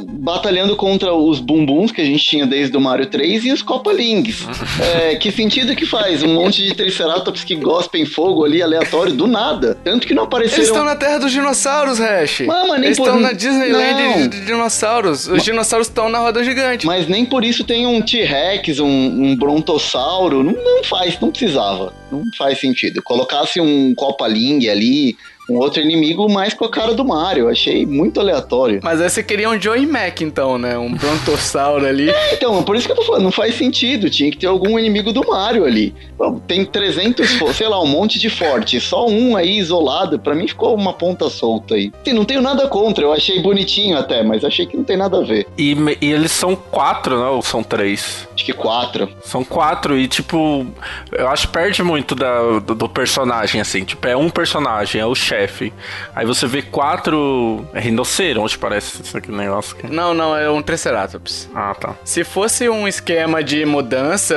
[0.09, 4.47] batalhando contra os bumbuns que a gente tinha desde o Mario 3 e os Copalings.
[4.81, 6.23] é, que sentido que faz?
[6.23, 9.77] Um monte de Triceratops que gospem fogo ali aleatório do nada.
[9.83, 10.59] Tanto que não apareceram.
[10.59, 12.43] Eles estão na terra dos dinossauros, Hash.
[12.47, 15.27] Mas nem Eles por- estão na Disneyland de, de dinossauros.
[15.27, 16.87] Os dinossauros estão na roda gigante.
[16.87, 20.43] Mas nem por isso tem um T-Rex, um, um brontossauro.
[20.43, 21.93] Não, não faz, não precisava.
[22.11, 23.03] Não faz sentido.
[23.03, 25.17] Colocasse um Copaling ali,
[25.53, 27.49] um outro inimigo mais com a cara do Mario.
[27.49, 28.81] Achei muito aleatório.
[28.83, 30.77] Mas aí você queria um Joey Mac, então, né?
[30.79, 32.11] Um brontossauro ali.
[32.33, 34.09] Então, por isso que eu tô falando, não faz sentido.
[34.11, 35.95] Tinha que ter algum inimigo do Mario ali.
[36.47, 38.81] Tem 300, fo- sei lá, um monte de forte.
[38.81, 40.19] Só um aí isolado.
[40.19, 41.93] Pra mim ficou uma ponta solta aí.
[42.05, 43.05] Sim, não tenho nada contra.
[43.05, 45.47] Eu achei bonitinho até, mas achei que não tem nada a ver.
[45.59, 47.27] E, e eles são quatro, né?
[47.29, 48.29] Ou são três?
[48.35, 49.09] Acho que quatro.
[49.25, 50.67] São quatro e, tipo,
[51.13, 53.85] eu acho que perde muito da- do, do personagem, assim.
[53.85, 55.42] Tipo, é um personagem, é o chefe.
[56.15, 57.67] Aí você vê quatro.
[57.75, 59.77] É rinoceronte, parece isso aqui negócio.
[59.77, 59.93] aqui.
[59.93, 61.49] Não, não, é um Triceratops.
[61.55, 61.95] Ah, tá.
[62.05, 64.35] Se fosse um esquema de mudança,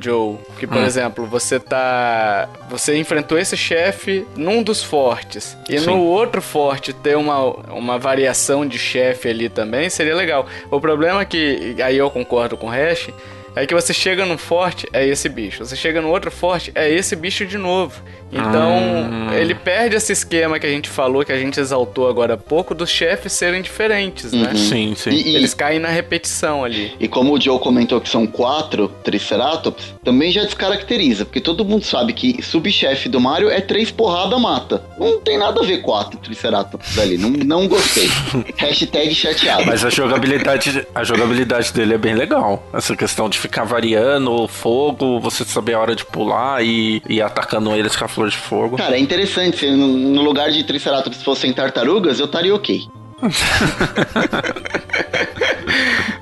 [0.00, 0.84] Joe, que por Hum.
[0.84, 2.48] exemplo, você tá.
[2.70, 5.56] Você enfrentou esse chefe num dos fortes.
[5.68, 5.86] E Sim.
[5.86, 7.38] no outro forte ter uma,
[7.72, 10.46] uma variação de chefe ali também, seria legal.
[10.70, 13.10] O problema é que, aí eu concordo com o Hash,
[13.56, 15.64] é que você chega num forte, é esse bicho.
[15.64, 18.00] Você chega no outro forte, é esse bicho de novo.
[18.32, 19.32] Então, Hum.
[19.32, 22.74] ele perde esse esquema que a gente falou, que a gente exaltou agora há pouco,
[22.74, 24.52] dos chefes serem diferentes, né?
[24.54, 25.10] Sim, sim.
[25.10, 26.92] E, e- Eles caem na repetição ali.
[27.00, 31.84] E como o Joe comentou que são quatro Triceratops, também já descaracteriza, porque todo mundo
[31.84, 34.82] sabe que subchefe do Mario é três porrada mata.
[34.98, 38.08] Não tem nada a ver quatro Triceratops ali, não, não gostei.
[38.56, 39.64] Hashtag chateado.
[39.66, 42.62] Mas a jogabilidade, a jogabilidade dele é bem legal.
[42.72, 47.22] Essa questão de ficar variando o fogo, você saber a hora de pular e ir
[47.22, 48.76] atacando eles com a flor de fogo.
[48.76, 52.88] Cara, é interessante, se no, no lugar de Triceratops fossem tartarugas, eu estaria ok.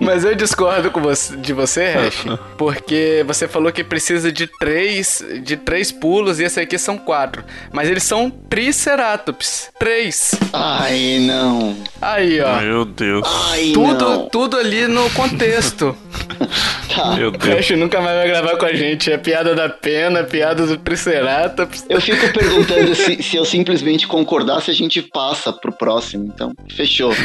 [0.01, 2.25] Mas eu discordo com você, de você, Hash,
[2.59, 7.45] porque você falou que precisa de três, de três pulos e esse aqui são quatro.
[7.73, 9.71] Mas eles são Triceratops.
[9.79, 10.35] Três.
[10.53, 11.77] Ai, não.
[12.01, 12.61] Aí, ó.
[12.61, 13.27] Meu Deus.
[13.51, 14.29] Ai, Tudo, não.
[14.29, 15.97] tudo ali no contexto.
[16.95, 17.15] Tá.
[17.17, 17.55] Meu O Deus.
[17.55, 19.11] Hash nunca mais vai gravar com a gente.
[19.11, 21.85] É piada da pena, piada do Triceratops.
[21.89, 26.31] Eu fico perguntando se, se eu simplesmente concordar se a gente passa pro próximo.
[26.35, 27.13] Então, fechou.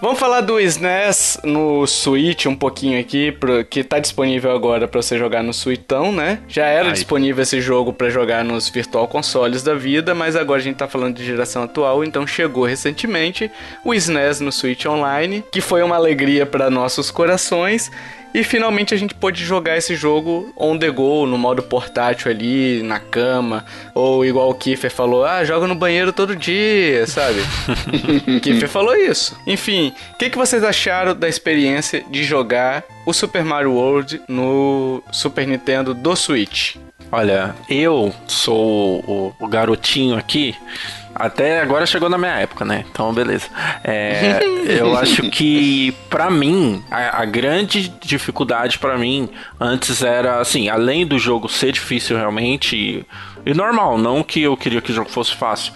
[0.00, 5.00] Vamos falar do SNES no Switch um pouquinho aqui, pro- que tá disponível agora pra
[5.00, 6.40] você jogar no Switchão, né?
[6.48, 6.92] Já era Ai.
[6.92, 10.88] disponível esse jogo pra jogar nos virtual consoles da vida, mas agora a gente tá
[10.88, 13.48] falando de geração atual, então chegou recentemente
[13.84, 17.88] o SNES no Switch Online, que foi uma alegria pra nossos corações.
[18.34, 22.82] E finalmente a gente pôde jogar esse jogo on the go, no modo portátil ali,
[22.82, 23.64] na cama.
[23.94, 27.40] Ou igual o Kiefer falou, ah, joga no banheiro todo dia, sabe?
[28.26, 29.36] o Kiefer falou isso.
[29.46, 35.02] Enfim, o que, que vocês acharam da experiência de jogar o Super Mario World no
[35.12, 36.76] Super Nintendo do Switch?
[37.10, 40.56] Olha, eu sou o, o garotinho aqui.
[41.14, 42.84] Até agora chegou na minha época, né?
[42.90, 43.46] Então, beleza.
[43.84, 49.28] É, eu acho que, pra mim, a, a grande dificuldade pra mim
[49.60, 53.06] antes era, assim, além do jogo ser difícil realmente, e,
[53.44, 55.72] e normal, não que eu queria que o jogo fosse fácil,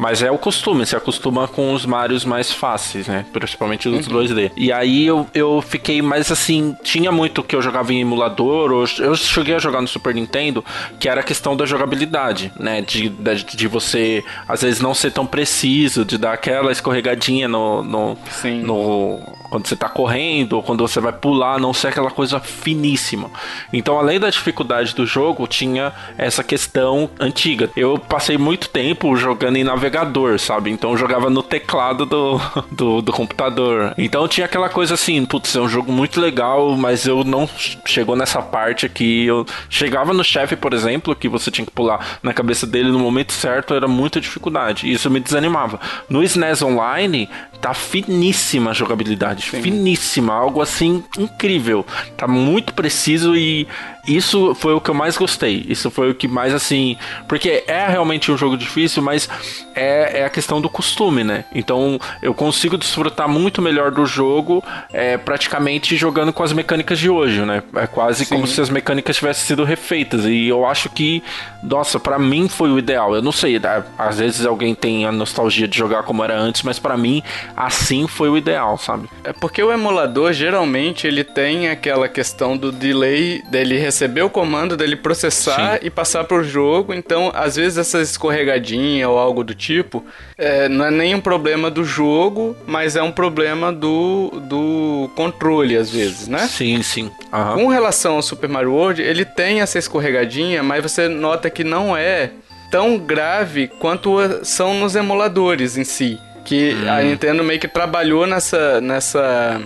[0.00, 3.26] mas é o costume, se acostuma com os Marios mais fáceis, né?
[3.34, 4.50] Principalmente os 2D.
[4.56, 8.86] E aí eu, eu fiquei mais assim, tinha muito que eu jogava em emulador, ou
[8.98, 10.64] eu cheguei a jogar no Super Nintendo,
[10.98, 12.80] que era a questão da jogabilidade, né?
[12.80, 17.84] De, de, de você, às vezes, não ser tão preciso, de dar aquela escorregadinha no,
[17.84, 18.62] no, Sim.
[18.62, 19.20] no
[19.50, 23.28] quando você tá correndo, ou quando você vai pular, não ser aquela coisa finíssima.
[23.72, 27.68] Então, além da dificuldade do jogo, tinha essa questão antiga.
[27.76, 30.70] Eu passei muito tempo jogando em navegador, sabe?
[30.70, 33.92] Então eu jogava no teclado do, do, do computador.
[33.98, 37.48] Então tinha aquela coisa assim, putz, é um jogo muito legal, mas eu não
[37.84, 39.26] chegou nessa parte aqui.
[39.26, 42.98] Eu chegava no chefe, por exemplo, que você tinha que pular na cabeça dele no
[42.98, 44.86] momento certo, era muita dificuldade.
[44.86, 45.80] E isso me desanimava.
[46.08, 47.28] No SNES Online,
[47.60, 51.84] tá finíssima a jogabilidade, finíssima, algo assim incrível.
[52.16, 53.68] Tá muito preciso e
[54.06, 55.64] isso foi o que eu mais gostei.
[55.68, 56.96] Isso foi o que mais assim,
[57.28, 59.28] porque é realmente um jogo difícil, mas
[59.74, 61.44] é, é a questão do costume, né?
[61.54, 67.10] Então eu consigo desfrutar muito melhor do jogo é, praticamente jogando com as mecânicas de
[67.10, 67.62] hoje, né?
[67.76, 68.34] É quase Sim.
[68.34, 70.24] como se as mecânicas tivessem sido refeitas.
[70.24, 71.22] E eu acho que,
[71.62, 73.14] nossa, para mim foi o ideal.
[73.14, 73.60] Eu não sei,
[73.98, 77.22] às vezes alguém tem a nostalgia de jogar como era antes, mas para mim
[77.56, 79.08] assim foi o ideal, sabe?
[79.24, 84.76] É porque o emulador geralmente ele tem aquela questão do delay dele receber o comando,
[84.76, 85.86] dele processar Sim.
[85.86, 86.92] e passar pro jogo.
[86.94, 90.04] Então, às vezes essa escorregadinha ou algo do tipo
[90.36, 95.76] é, não é nem um problema do jogo, mas é um problema do, do controle,
[95.76, 96.48] às vezes, né?
[96.48, 97.10] Sim, sim.
[97.32, 97.54] Uhum.
[97.54, 101.96] Com relação ao Super Mario World, ele tem essa escorregadinha, mas você nota que não
[101.96, 102.30] é
[102.70, 106.18] tão grave quanto são nos emuladores em si.
[106.44, 106.90] Que hum.
[106.90, 109.60] a Nintendo meio que trabalhou nessa, nessa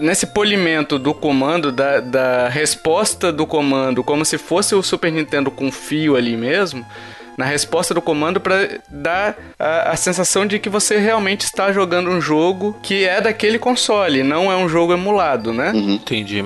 [0.00, 5.50] nesse polimento do comando, da, da resposta do comando, como se fosse o Super Nintendo
[5.50, 6.84] com fio ali mesmo,
[7.36, 12.08] na resposta do comando para dar a, a, sensação de que você realmente está jogando
[12.10, 15.70] um jogo que é daquele console, não é um jogo emulado, né?
[15.72, 15.94] Uhum.
[15.94, 16.42] Entendi.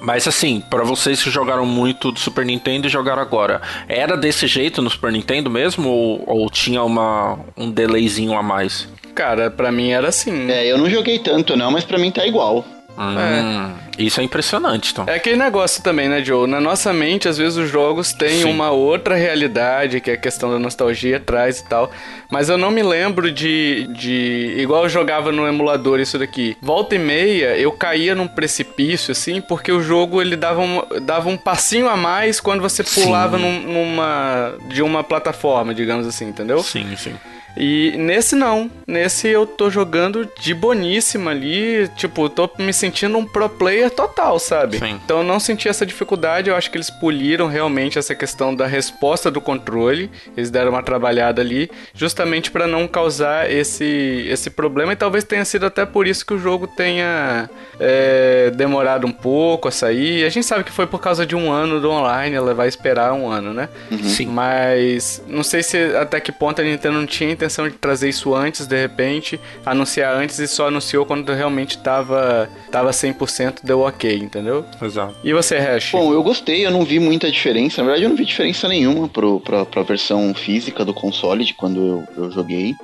[0.00, 4.46] Mas assim, para vocês que jogaram muito do Super Nintendo e jogaram agora, era desse
[4.46, 8.88] jeito no Super Nintendo mesmo ou, ou tinha uma, um delayzinho a mais?
[9.14, 10.50] Cara, para mim era assim.
[10.50, 12.64] É, eu não joguei tanto não, mas para mim tá igual.
[13.00, 14.02] Hum, é.
[14.02, 15.04] Isso é impressionante, então.
[15.06, 16.46] É aquele negócio também, né, Joe?
[16.48, 18.50] Na nossa mente, às vezes os jogos têm Sim.
[18.50, 21.90] uma outra realidade que é a questão da nostalgia traz e tal.
[22.30, 24.54] Mas eu não me lembro de, de.
[24.58, 26.56] Igual eu jogava no emulador isso daqui.
[26.60, 31.28] Volta e meia, eu caía num precipício, assim, porque o jogo ele dava um, dava
[31.28, 34.54] um passinho a mais quando você pulava num, numa.
[34.68, 36.62] de uma plataforma, digamos assim, entendeu?
[36.62, 37.14] Sim, sim.
[37.56, 38.70] E nesse não.
[38.86, 41.88] Nesse eu tô jogando de boníssima ali.
[41.96, 44.78] Tipo, tô me sentindo um pro player total, sabe?
[44.78, 45.00] Sim.
[45.04, 46.50] Então eu não senti essa dificuldade.
[46.50, 50.10] Eu acho que eles poliram realmente essa questão da resposta do controle.
[50.36, 54.92] Eles deram uma trabalhada ali, justamente para não causar esse, esse problema.
[54.92, 59.68] E talvez tenha sido até por isso que o jogo tenha é, demorado um pouco
[59.68, 60.24] a sair.
[60.24, 62.34] A gente sabe que foi por causa de um ano do online.
[62.36, 63.68] Ela vai esperar um ano, né?
[63.90, 64.04] Uhum.
[64.04, 64.26] Sim.
[64.26, 68.34] Mas não sei se até que ponto a Nintendo não tinha intenção de trazer isso
[68.34, 74.18] antes, de repente, anunciar antes e só anunciou quando realmente tava, tava 100% deu ok,
[74.18, 74.64] entendeu?
[74.80, 75.14] Exato.
[75.22, 75.92] E você, Hash?
[75.92, 77.82] Bom, eu gostei, eu não vi muita diferença.
[77.82, 81.54] Na verdade, eu não vi diferença nenhuma pro, pra, pra versão física do console de
[81.54, 82.74] quando eu, eu joguei.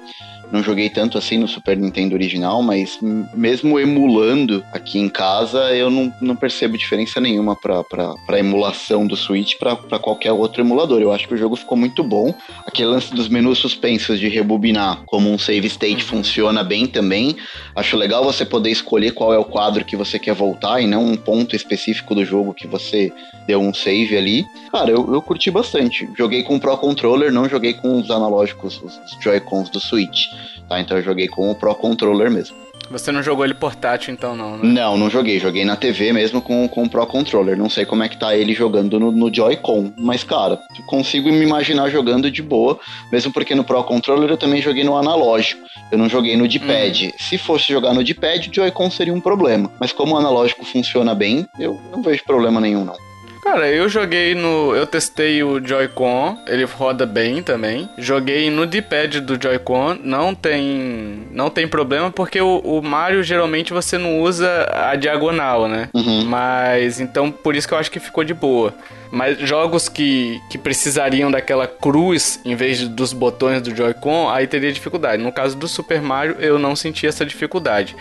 [0.50, 2.98] Não joguei tanto assim no Super Nintendo original, mas
[3.34, 9.54] mesmo emulando aqui em casa, eu não, não percebo diferença nenhuma para emulação do Switch
[9.58, 11.00] para qualquer outro emulador.
[11.00, 12.34] Eu acho que o jogo ficou muito bom.
[12.64, 16.08] Aquele lance dos menus suspensos de rebobinar como um save state uhum.
[16.08, 17.36] funciona bem também.
[17.74, 21.04] Acho legal você poder escolher qual é o quadro que você quer voltar e não
[21.04, 23.12] um ponto específico do jogo que você
[23.46, 24.46] deu um save ali.
[24.70, 26.08] Cara, eu, eu curti bastante.
[26.16, 30.26] Joguei com o Pro Controller, não joguei com os analógicos, os Joy-Cons do Switch.
[30.68, 30.80] Tá?
[30.80, 32.66] Então eu joguei com o Pro Controller mesmo.
[32.90, 34.60] Você não jogou ele portátil então, não, né?
[34.62, 35.40] Não, não joguei.
[35.40, 37.56] Joguei na TV mesmo com, com o Pro Controller.
[37.56, 39.92] Não sei como é que tá ele jogando no, no Joy-Con.
[39.98, 42.78] Mas, cara, consigo me imaginar jogando de boa.
[43.10, 45.66] Mesmo porque no Pro Controller eu também joguei no analógico.
[45.90, 47.08] Eu não joguei no D-pad.
[47.08, 47.12] Hum.
[47.18, 49.70] Se fosse jogar no D-pad, o Joy-Con seria um problema.
[49.80, 53.05] Mas como o analógico funciona bem, eu não vejo problema nenhum, não.
[53.46, 54.74] Cara, eu joguei no.
[54.74, 57.88] Eu testei o Joy-Con, ele roda bem também.
[57.96, 61.28] Joguei no D-pad do Joy-Con, não tem.
[61.30, 64.48] Não tem problema, porque o, o, Mario geralmente você não usa
[64.90, 65.88] a diagonal, né?
[65.94, 66.24] Uhum.
[66.24, 68.74] Mas então por isso que eu acho que ficou de boa.
[69.12, 74.48] Mas jogos que, que precisariam daquela cruz em vez de, dos botões do Joy-Con, aí
[74.48, 75.22] teria dificuldade.
[75.22, 77.94] No caso do Super Mario, eu não senti essa dificuldade.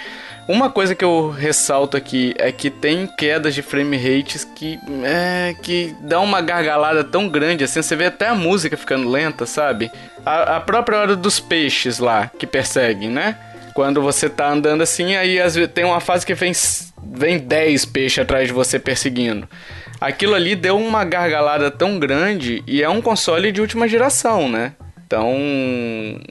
[0.48, 5.56] Uma coisa que eu ressalto aqui é que tem quedas de frame rates que é,
[5.64, 9.92] que dá uma gargalada tão grande assim, você vê até a música ficando lenta, sabe?
[10.24, 13.38] A, a própria hora dos peixes lá que perseguem, né?
[13.74, 16.54] Quando você tá andando assim, aí às vezes tem uma fase que vem
[17.04, 19.50] vem 10 peixes atrás de você perseguindo.
[20.00, 24.74] Aquilo ali deu uma gargalada tão grande e é um console de última geração, né?
[25.06, 25.34] Então,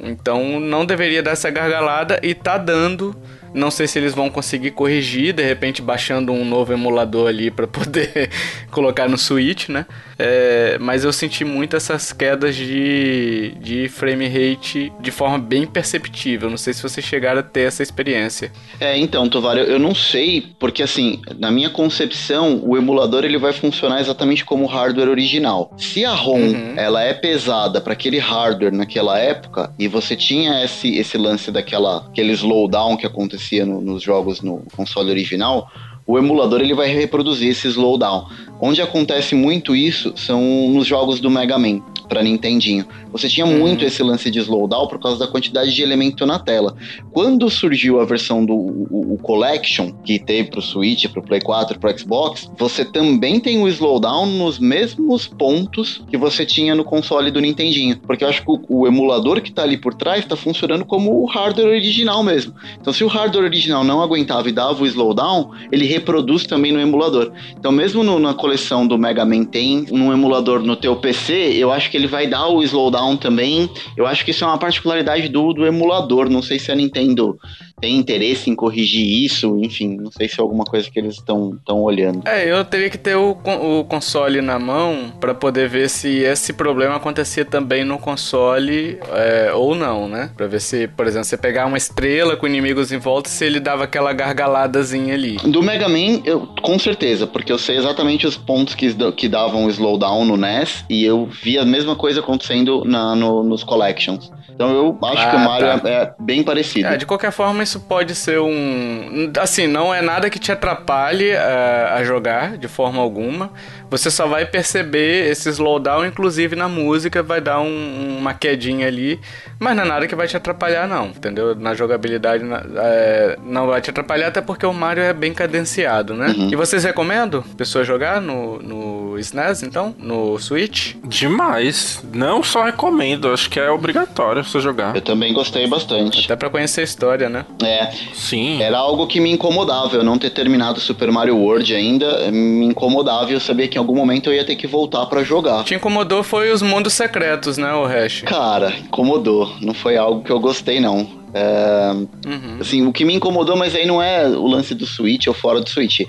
[0.03, 3.17] então não deveria dar essa gargalada e tá dando
[3.55, 7.67] não sei se eles vão conseguir corrigir, de repente baixando um novo emulador ali para
[7.67, 8.31] poder
[8.71, 9.87] colocar no Switch, né?
[10.19, 16.51] É, mas eu senti muito essas quedas de, de frame rate de forma bem perceptível.
[16.51, 18.53] Não sei se vocês chegaram a ter essa experiência.
[18.81, 23.53] É, então, Tovar, eu não sei, porque assim, na minha concepção, o emulador ele vai
[23.53, 25.73] funcionar exatamente como o hardware original.
[25.77, 26.75] Se a ROM uhum.
[26.77, 32.07] ela é pesada para aquele hardware naquela época e você tinha esse, esse lance daquela
[32.09, 33.07] aquele slowdown que
[33.45, 35.71] acontecia no, nos jogos no console original,
[36.07, 38.27] o emulador ele vai reproduzir esse slowdown.
[38.61, 41.81] Onde acontece muito isso são nos jogos do Mega Man.
[42.09, 42.87] para Nintendinho.
[43.15, 43.61] Você tinha uhum.
[43.61, 46.75] muito esse lance de slowdown por causa da quantidade de elemento na tela.
[47.13, 51.79] Quando surgiu a versão do o, o Collection, que teve pro Switch, pro Play 4,
[51.79, 57.31] pro Xbox, você também tem o slowdown nos mesmos pontos que você tinha no console
[57.31, 57.97] do Nintendinho.
[57.99, 61.23] Porque eu acho que o, o emulador que tá ali por trás tá funcionando como
[61.23, 62.53] o hardware original mesmo.
[62.81, 66.81] Então, se o hardware original não aguentava e dava o slowdown, ele reproduz também no
[66.81, 67.31] emulador.
[67.57, 71.71] Então, mesmo no, na coleção do Mega Man tem um emulador no teu PC, eu
[71.71, 73.69] acho que ele vai dar o slowdown também.
[73.97, 76.31] Eu acho que isso é uma particularidade do, do emulador.
[76.31, 77.39] Não sei se a Nintendo
[77.81, 81.59] tem interesse em corrigir isso, enfim, não sei se é alguma coisa que eles estão
[81.69, 82.27] olhando.
[82.27, 86.55] É, eu teria que ter o, o console na mão para poder ver se esse
[86.55, 90.31] problema acontecia também no console é, ou não, né?
[90.35, 93.61] Pra ver se, por exemplo, você pegar uma estrela com inimigos em volta, se ele
[93.61, 95.37] dava aquela gargaladazinha ali.
[95.45, 99.69] Do Mega Man, eu, com certeza, porque eu sei exatamente os pontos que, que davam
[99.69, 104.31] slowdown no NES e eu vi a mesma coisa acontecendo na, no, nos collections.
[104.55, 105.89] Então eu acho ah, que o ah, Mario tá.
[105.89, 106.89] é, é, bem parecido.
[106.89, 109.33] É, de qualquer forma, isso pode ser um.
[109.41, 113.51] Assim, não é nada que te atrapalhe a, a jogar de forma alguma.
[113.91, 119.21] Você só vai perceber esse slowdown, inclusive na música, vai dar um, uma quedinha ali,
[119.59, 121.55] mas não é nada que vai te atrapalhar, não, entendeu?
[121.55, 122.43] Na jogabilidade
[122.77, 126.35] é, não vai te atrapalhar, até porque o Mario é bem cadenciado, né?
[126.37, 126.51] Uhum.
[126.51, 129.95] E vocês recomendam pessoas jogar no, no SNES, então?
[129.99, 130.97] No Switch?
[131.05, 132.03] Demais.
[132.13, 134.95] Não só recomendo, acho que é obrigatório você jogar.
[134.95, 136.25] Eu também gostei bastante.
[136.25, 137.45] Até pra conhecer a história, né?
[137.63, 137.91] É.
[138.13, 138.63] Sim.
[138.63, 143.31] Era algo que me incomodava, eu não ter terminado Super Mario World ainda, me incomodava
[143.31, 145.65] e eu sabia que algum momento eu ia ter que voltar para jogar.
[145.65, 148.23] Te incomodou foi os mundos secretos, né, o Hash?
[148.23, 149.53] Cara, incomodou.
[149.61, 151.25] Não foi algo que eu gostei, não.
[151.35, 151.91] É,
[152.29, 152.59] uhum.
[152.61, 155.61] Assim, o que me incomodou, mas aí não é o lance do Switch ou fora
[155.61, 156.03] do Switch.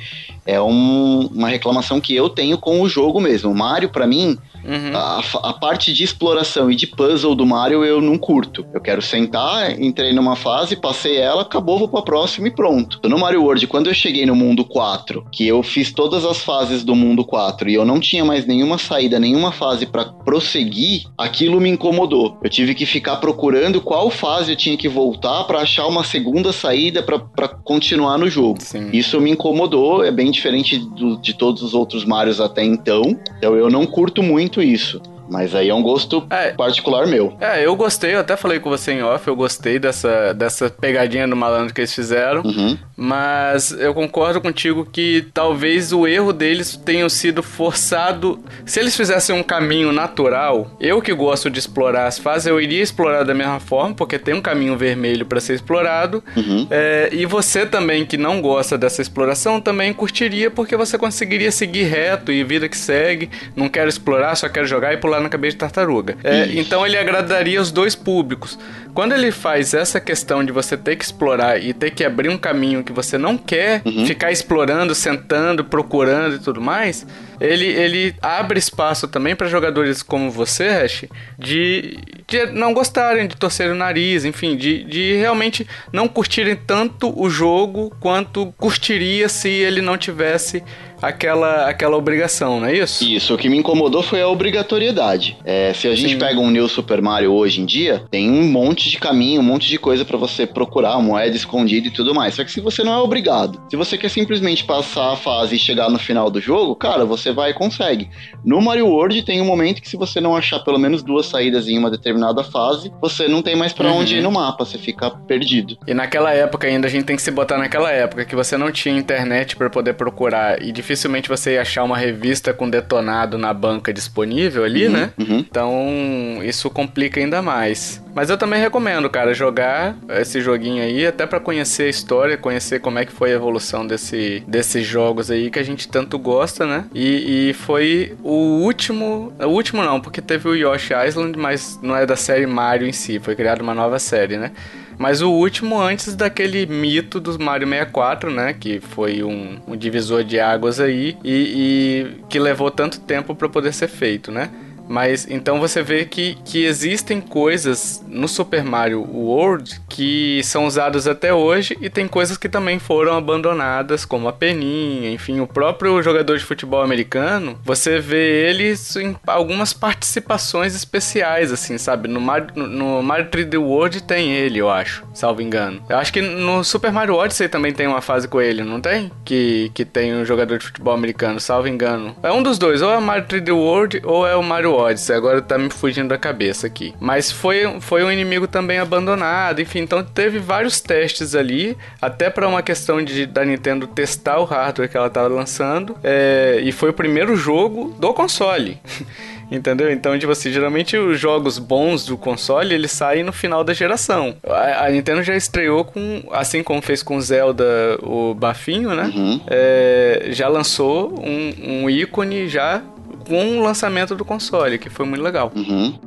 [0.46, 3.52] É um, uma reclamação que eu tenho com o jogo mesmo.
[3.52, 4.96] O Mario, para mim, Uhum.
[4.96, 8.66] A, a, parte de exploração e de puzzle do Mario eu não curto.
[8.74, 13.00] Eu quero sentar, entrei numa fase, passei ela, acabou, vou pra próxima e pronto.
[13.08, 16.84] No Mario World, quando eu cheguei no mundo 4, que eu fiz todas as fases
[16.84, 21.62] do mundo 4 e eu não tinha mais nenhuma saída, nenhuma fase para prosseguir, aquilo
[21.62, 22.38] me incomodou.
[22.44, 26.52] Eu tive que ficar procurando qual fase eu tinha que voltar para achar uma segunda
[26.52, 28.58] saída para continuar no jogo.
[28.60, 28.90] Sim.
[28.92, 33.18] Isso me incomodou, é bem diferente do, de todos os outros Marios até então.
[33.38, 35.02] Então eu não curto muito muito isso.
[35.30, 37.36] Mas aí é um gosto é, particular meu.
[37.42, 41.28] É, eu gostei, eu até falei com você em off, eu gostei dessa, dessa pegadinha
[41.28, 42.44] do malandro que eles fizeram.
[42.44, 42.78] Uhum.
[42.98, 48.40] Mas eu concordo contigo que talvez o erro deles tenha sido forçado.
[48.66, 52.82] Se eles fizessem um caminho natural, eu que gosto de explorar as fases, eu iria
[52.82, 56.24] explorar da mesma forma, porque tem um caminho vermelho para ser explorado.
[56.38, 56.68] Uhum.
[56.72, 61.84] É, e você também que não gosta dessa exploração também curtiria, porque você conseguiria seguir
[61.84, 63.30] reto e vida que segue.
[63.56, 66.18] Não quero explorar, só quero jogar e pular na cabeça de tartaruga.
[66.24, 68.58] É, então ele agradaria os dois públicos.
[68.94, 72.38] Quando ele faz essa questão de você ter que explorar e ter que abrir um
[72.38, 74.06] caminho que você não quer uhum.
[74.06, 77.06] ficar explorando, sentando, procurando e tudo mais,
[77.42, 81.06] ele, ele abre espaço também para jogadores como você, Hash,
[81.38, 87.14] de, de não gostarem, de torcer o nariz, enfim, de, de realmente não curtirem tanto
[87.20, 90.64] o jogo quanto curtiria se ele não tivesse
[91.08, 93.04] aquela, aquela obrigação, não é isso?
[93.04, 95.38] Isso, o que me incomodou foi a obrigatoriedade.
[95.46, 96.20] É, se a gente Sim.
[96.20, 99.70] pega um New Super Mario hoje em dia, tem um monte de caminho, um monte
[99.70, 102.36] de coisa para você procurar, moeda escondida e tudo mais.
[102.36, 105.60] Só que se você não é obrigado, se você quer simplesmente passar a fase e
[105.60, 108.10] chegar no final do jogo, cara, você vai e consegue.
[108.44, 111.68] No Mario World tem um momento que se você não achar pelo menos duas saídas
[111.68, 114.00] em uma determinada fase, você não tem mais para uhum.
[114.00, 115.78] onde ir no mapa, você fica perdido.
[115.88, 118.72] E naquela época ainda a gente tem que se botar naquela época que você não
[118.72, 123.38] tinha internet para poder procurar e difícil dificilmente você ia achar uma revista com detonado
[123.38, 125.12] na banca disponível ali, uhum, né?
[125.20, 125.40] Uhum.
[125.40, 128.02] Então, isso complica ainda mais.
[128.16, 132.80] Mas eu também recomendo, cara, jogar esse joguinho aí, até para conhecer a história, conhecer
[132.80, 136.66] como é que foi a evolução desse, desses jogos aí que a gente tanto gosta,
[136.66, 136.86] né?
[136.94, 139.34] E, e foi o último.
[139.38, 142.94] O último não, porque teve o Yoshi Island, mas não é da série Mario em
[142.94, 144.52] si, foi criada uma nova série, né?
[144.98, 148.54] Mas o último antes daquele mito dos Mario 64, né?
[148.54, 153.50] Que foi um, um divisor de águas aí e, e que levou tanto tempo para
[153.50, 154.50] poder ser feito, né?
[154.88, 161.08] Mas então você vê que, que existem coisas no Super Mario World que são usadas
[161.08, 166.02] até hoje e tem coisas que também foram abandonadas, como a peninha, enfim, o próprio
[166.02, 172.08] jogador de futebol americano, você vê eles em algumas participações especiais, assim, sabe?
[172.08, 175.82] No Mario, no Mario 3D World tem ele, eu acho, salvo engano.
[175.90, 179.12] Eu acho que no Super Mario Odyssey também tem uma fase com ele, não tem?
[179.24, 182.16] Que, que tem um jogador de futebol americano, salvo engano.
[182.22, 185.16] É um dos dois, ou é o Mario 3D World ou é o Mario Odyssey,
[185.16, 186.94] agora tá me fugindo da cabeça aqui.
[187.00, 192.48] Mas foi, foi um inimigo também abandonado, enfim, então teve vários testes ali, até para
[192.48, 196.90] uma questão de da Nintendo testar o hardware que ela tava lançando, é, e foi
[196.90, 198.80] o primeiro jogo do console.
[199.52, 199.92] Entendeu?
[199.92, 204.36] Então, tipo assim, geralmente os jogos bons do console, eles saem no final da geração.
[204.44, 207.64] A, a Nintendo já estreou com, assim como fez com Zelda,
[208.02, 209.12] o Bafinho, né?
[209.16, 209.42] Uhum.
[209.48, 212.82] É, já lançou um, um ícone já
[213.28, 215.52] com o lançamento do console, que foi muito legal.
[215.56, 216.00] Uhum.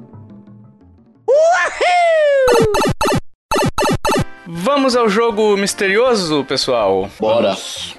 [4.51, 7.11] Vamos ao jogo misterioso, pessoal?
[7.21, 7.55] Bora!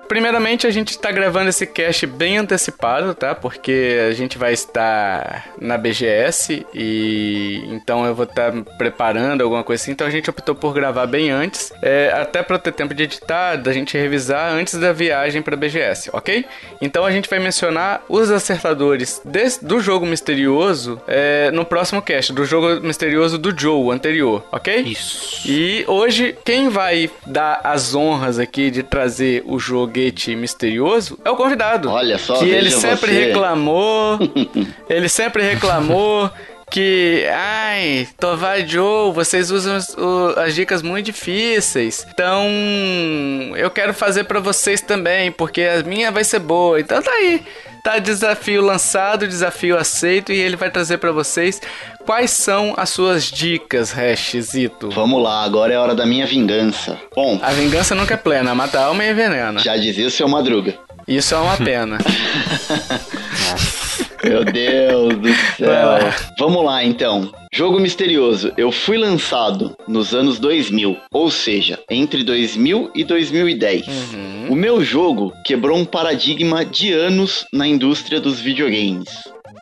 [0.08, 3.36] Primeiramente, a gente está gravando esse cast bem antecipado, tá?
[3.36, 9.84] Porque a gente vai estar na BGS e então eu vou estar preparando alguma coisa
[9.84, 9.92] assim.
[9.92, 13.56] Então a gente optou por gravar bem antes, é, até para ter tempo de editar,
[13.58, 16.44] da gente revisar antes da viagem para BGS, ok?
[16.82, 22.34] Então a gente vai mencionar os acertadores desse, do jogo misterioso é, no próximo cast,
[22.34, 24.80] do jogo misterioso do Joe anterior, ok?
[24.80, 25.48] Isso.
[25.48, 31.32] E hoje quem vai dar as honras aqui de trazer o jogo foguete misterioso é
[31.32, 31.90] o convidado.
[31.90, 33.26] Olha só, que ele sempre você.
[33.26, 34.20] reclamou,
[34.88, 36.30] ele sempre reclamou
[36.70, 39.78] que, ai, Tovar Joe, vocês usam
[40.38, 42.06] as dicas muito difíceis.
[42.14, 42.46] Então,
[43.56, 46.80] eu quero fazer para vocês também, porque a minha vai ser boa.
[46.80, 47.42] Então tá aí.
[47.84, 51.62] Tá desafio lançado, desafio aceito e ele vai trazer para vocês
[52.06, 54.90] quais são as suas dicas, Hashzito.
[54.90, 56.98] Vamos lá, agora é a hora da minha vingança.
[57.16, 59.60] Bom, a vingança nunca é plena, mata a alma e envenena.
[59.60, 60.78] Já dizia o seu Madruga.
[61.08, 61.98] Isso é uma pena.
[64.24, 66.00] Meu Deus do céu.
[66.38, 67.32] Vamos lá então.
[67.54, 68.52] Jogo misterioso.
[68.58, 73.88] Eu fui lançado nos anos 2000, ou seja, entre 2000 e 2010.
[73.88, 74.48] Uhum.
[74.50, 79.10] O meu jogo quebrou um paradigma de anos na indústria dos videogames.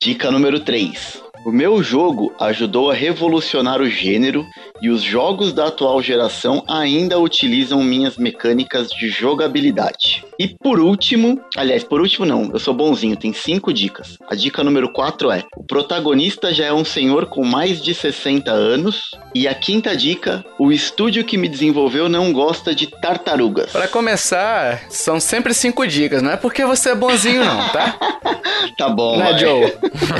[0.01, 1.23] Dica número 3.
[1.45, 4.45] O meu jogo ajudou a revolucionar o gênero
[4.81, 10.23] e os jogos da atual geração ainda utilizam minhas mecânicas de jogabilidade.
[10.39, 14.17] E por último, aliás, por último não, eu sou bonzinho, tem cinco dicas.
[14.29, 18.51] A dica número 4 é: o protagonista já é um senhor com mais de 60
[18.51, 19.11] anos.
[19.33, 23.71] E a quinta dica: o estúdio que me desenvolveu não gosta de tartarugas.
[23.71, 27.95] Para começar, são sempre cinco dicas, não é porque você é bonzinho, não, tá?
[28.77, 29.73] tá bom, né, Joe?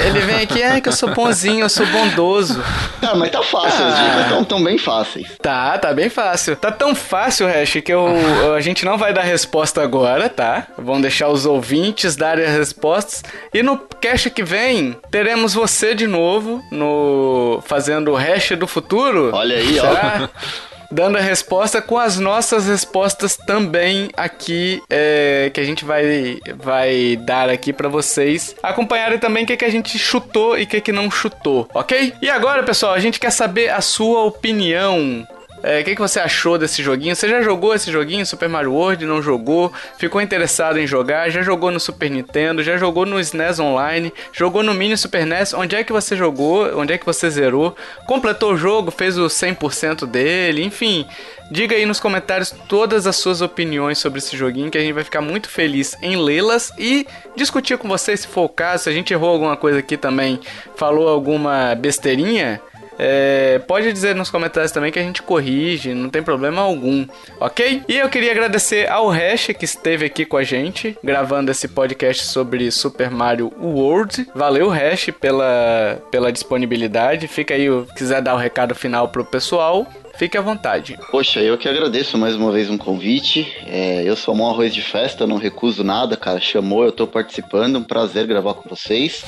[0.05, 2.63] Ele vem aqui, é que eu sou bonzinho, eu sou bondoso.
[2.99, 3.87] Tá, mas tá fácil, ah.
[3.89, 5.37] as dicas estão tão bem fáceis.
[5.41, 6.55] Tá, tá bem fácil.
[6.55, 8.07] Tá tão fácil, Hash, que eu,
[8.55, 10.67] a gente não vai dar resposta agora, tá?
[10.77, 13.23] Vamos deixar os ouvintes darem as respostas.
[13.53, 19.31] E no cast que vem, teremos você de novo no fazendo o hash do futuro.
[19.33, 20.27] Olha aí, ó.
[20.91, 27.17] dando a resposta com as nossas respostas também aqui é, que a gente vai, vai
[27.17, 30.81] dar aqui para vocês acompanharem também o que, que a gente chutou e o que,
[30.81, 32.13] que não chutou, ok?
[32.21, 35.27] E agora, pessoal, a gente quer saber a sua opinião
[35.67, 37.13] é, o que, que você achou desse joguinho?
[37.13, 39.05] Você já jogou esse joguinho, Super Mario World?
[39.05, 39.73] Não jogou?
[39.97, 41.29] Ficou interessado em jogar?
[41.29, 42.63] Já jogou no Super Nintendo?
[42.63, 44.13] Já jogou no SNES Online?
[44.31, 45.53] Jogou no Mini Super NES?
[45.53, 46.79] Onde é que você jogou?
[46.79, 47.75] Onde é que você zerou?
[48.05, 48.91] Completou o jogo?
[48.91, 50.63] Fez o 100% dele?
[50.63, 51.05] Enfim,
[51.51, 55.03] diga aí nos comentários todas as suas opiniões sobre esse joguinho que a gente vai
[55.03, 57.05] ficar muito feliz em lê-las e
[57.35, 58.85] discutir com você se for o caso.
[58.85, 60.39] Se a gente errou alguma coisa aqui também,
[60.77, 62.61] falou alguma besteirinha
[62.97, 67.05] é, pode dizer nos comentários também que a gente corrige, não tem problema algum,
[67.39, 67.83] ok?
[67.87, 72.25] E eu queria agradecer ao Hash que esteve aqui com a gente, gravando esse podcast
[72.25, 74.27] sobre Super Mario World.
[74.33, 77.27] Valeu, Hash, pela, pela disponibilidade.
[77.27, 79.85] Fica aí, se quiser dar o recado final pro pessoal.
[80.17, 80.97] Fique à vontade.
[81.11, 83.55] Poxa, eu que agradeço mais uma vez um convite.
[83.67, 86.39] É, eu sou um arroz de festa, não recuso nada, cara.
[86.39, 87.77] Chamou, eu tô participando.
[87.77, 89.23] Um prazer gravar com vocês.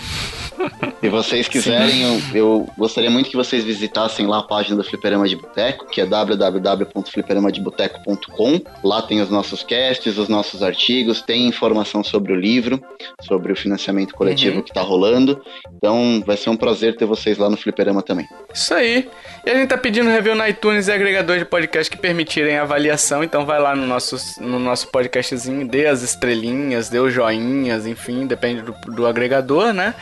[1.00, 5.28] Se vocês quiserem, eu, eu, gostaria muito que vocês visitassem lá a página do Fliperama
[5.28, 8.62] de Boteco, que é www.fliperamadeboteco.com.
[8.84, 12.84] Lá tem os nossos casts, os nossos artigos, tem informação sobre o livro,
[13.22, 14.64] sobre o financiamento coletivo uhum.
[14.64, 15.40] que tá rolando.
[15.76, 18.28] Então vai ser um prazer ter vocês lá no Fliperama também.
[18.54, 19.08] Isso aí.
[19.46, 23.24] E a gente tá pedindo review na iTunes e agregador de podcast que permitirem avaliação.
[23.24, 28.26] Então vai lá no nosso, no nosso podcastzinho, dê as estrelinhas, dê os joinhas, enfim,
[28.26, 29.94] depende do, do agregador, né?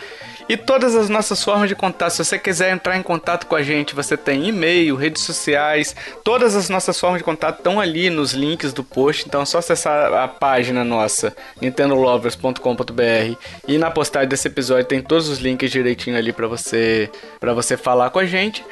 [0.49, 2.11] E todas as nossas formas de contato.
[2.11, 6.55] Se você quiser entrar em contato com a gente, você tem e-mail, redes sociais, todas
[6.55, 9.25] as nossas formas de contato estão ali nos links do post.
[9.27, 15.27] Então é só acessar a página nossa, nintendolovers.com.br, e na postagem desse episódio tem todos
[15.27, 17.09] os links direitinho ali para você
[17.39, 18.63] para você falar com a gente.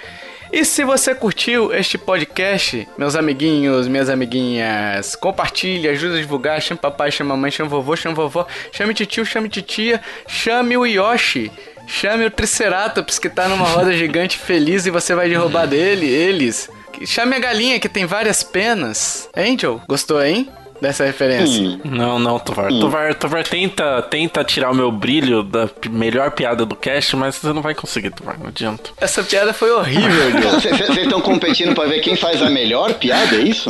[0.56, 6.80] E se você curtiu este podcast, meus amiguinhos, minhas amiguinhas, compartilhe, ajuda a divulgar, chame
[6.80, 11.51] papai, chame mamãe, chame vovô, chame vovó, chame tio, chame titia, chame o Yoshi
[11.88, 16.70] Chame o Triceratops que tá numa roda gigante feliz e você vai derrubar dele, eles.
[17.06, 19.30] Chame a galinha que tem várias penas.
[19.36, 20.49] Angel, gostou, hein?
[20.82, 21.61] Dessa referência.
[21.61, 21.80] Hum.
[21.84, 22.71] Não, não, Tovar.
[22.71, 22.80] Hum.
[22.80, 27.53] Tovar, Tovar tenta, tenta tirar o meu brilho da melhor piada do cast, mas você
[27.53, 28.91] não vai conseguir, Tovar, não adianta.
[28.99, 33.39] Essa piada foi horrível, Vocês estão competindo pra ver quem faz a melhor piada, é
[33.41, 33.69] isso?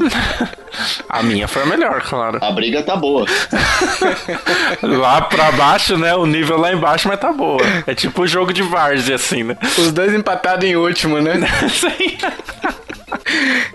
[1.09, 2.39] a minha foi a melhor, claro.
[2.41, 3.25] A briga tá boa.
[4.81, 6.15] lá pra baixo, né?
[6.15, 7.61] O nível lá embaixo, mas tá boa.
[7.87, 9.57] É tipo o jogo de várzea, assim, né?
[9.77, 11.35] Os dois empatados em último, né?
[11.69, 12.17] Sim.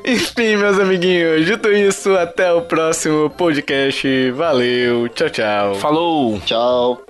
[0.04, 4.30] Enfim, meus amiguinhos, dito isso, até o próximo podcast.
[4.32, 5.74] Valeu, tchau, tchau.
[5.76, 6.40] Falou.
[6.40, 7.04] Tchau.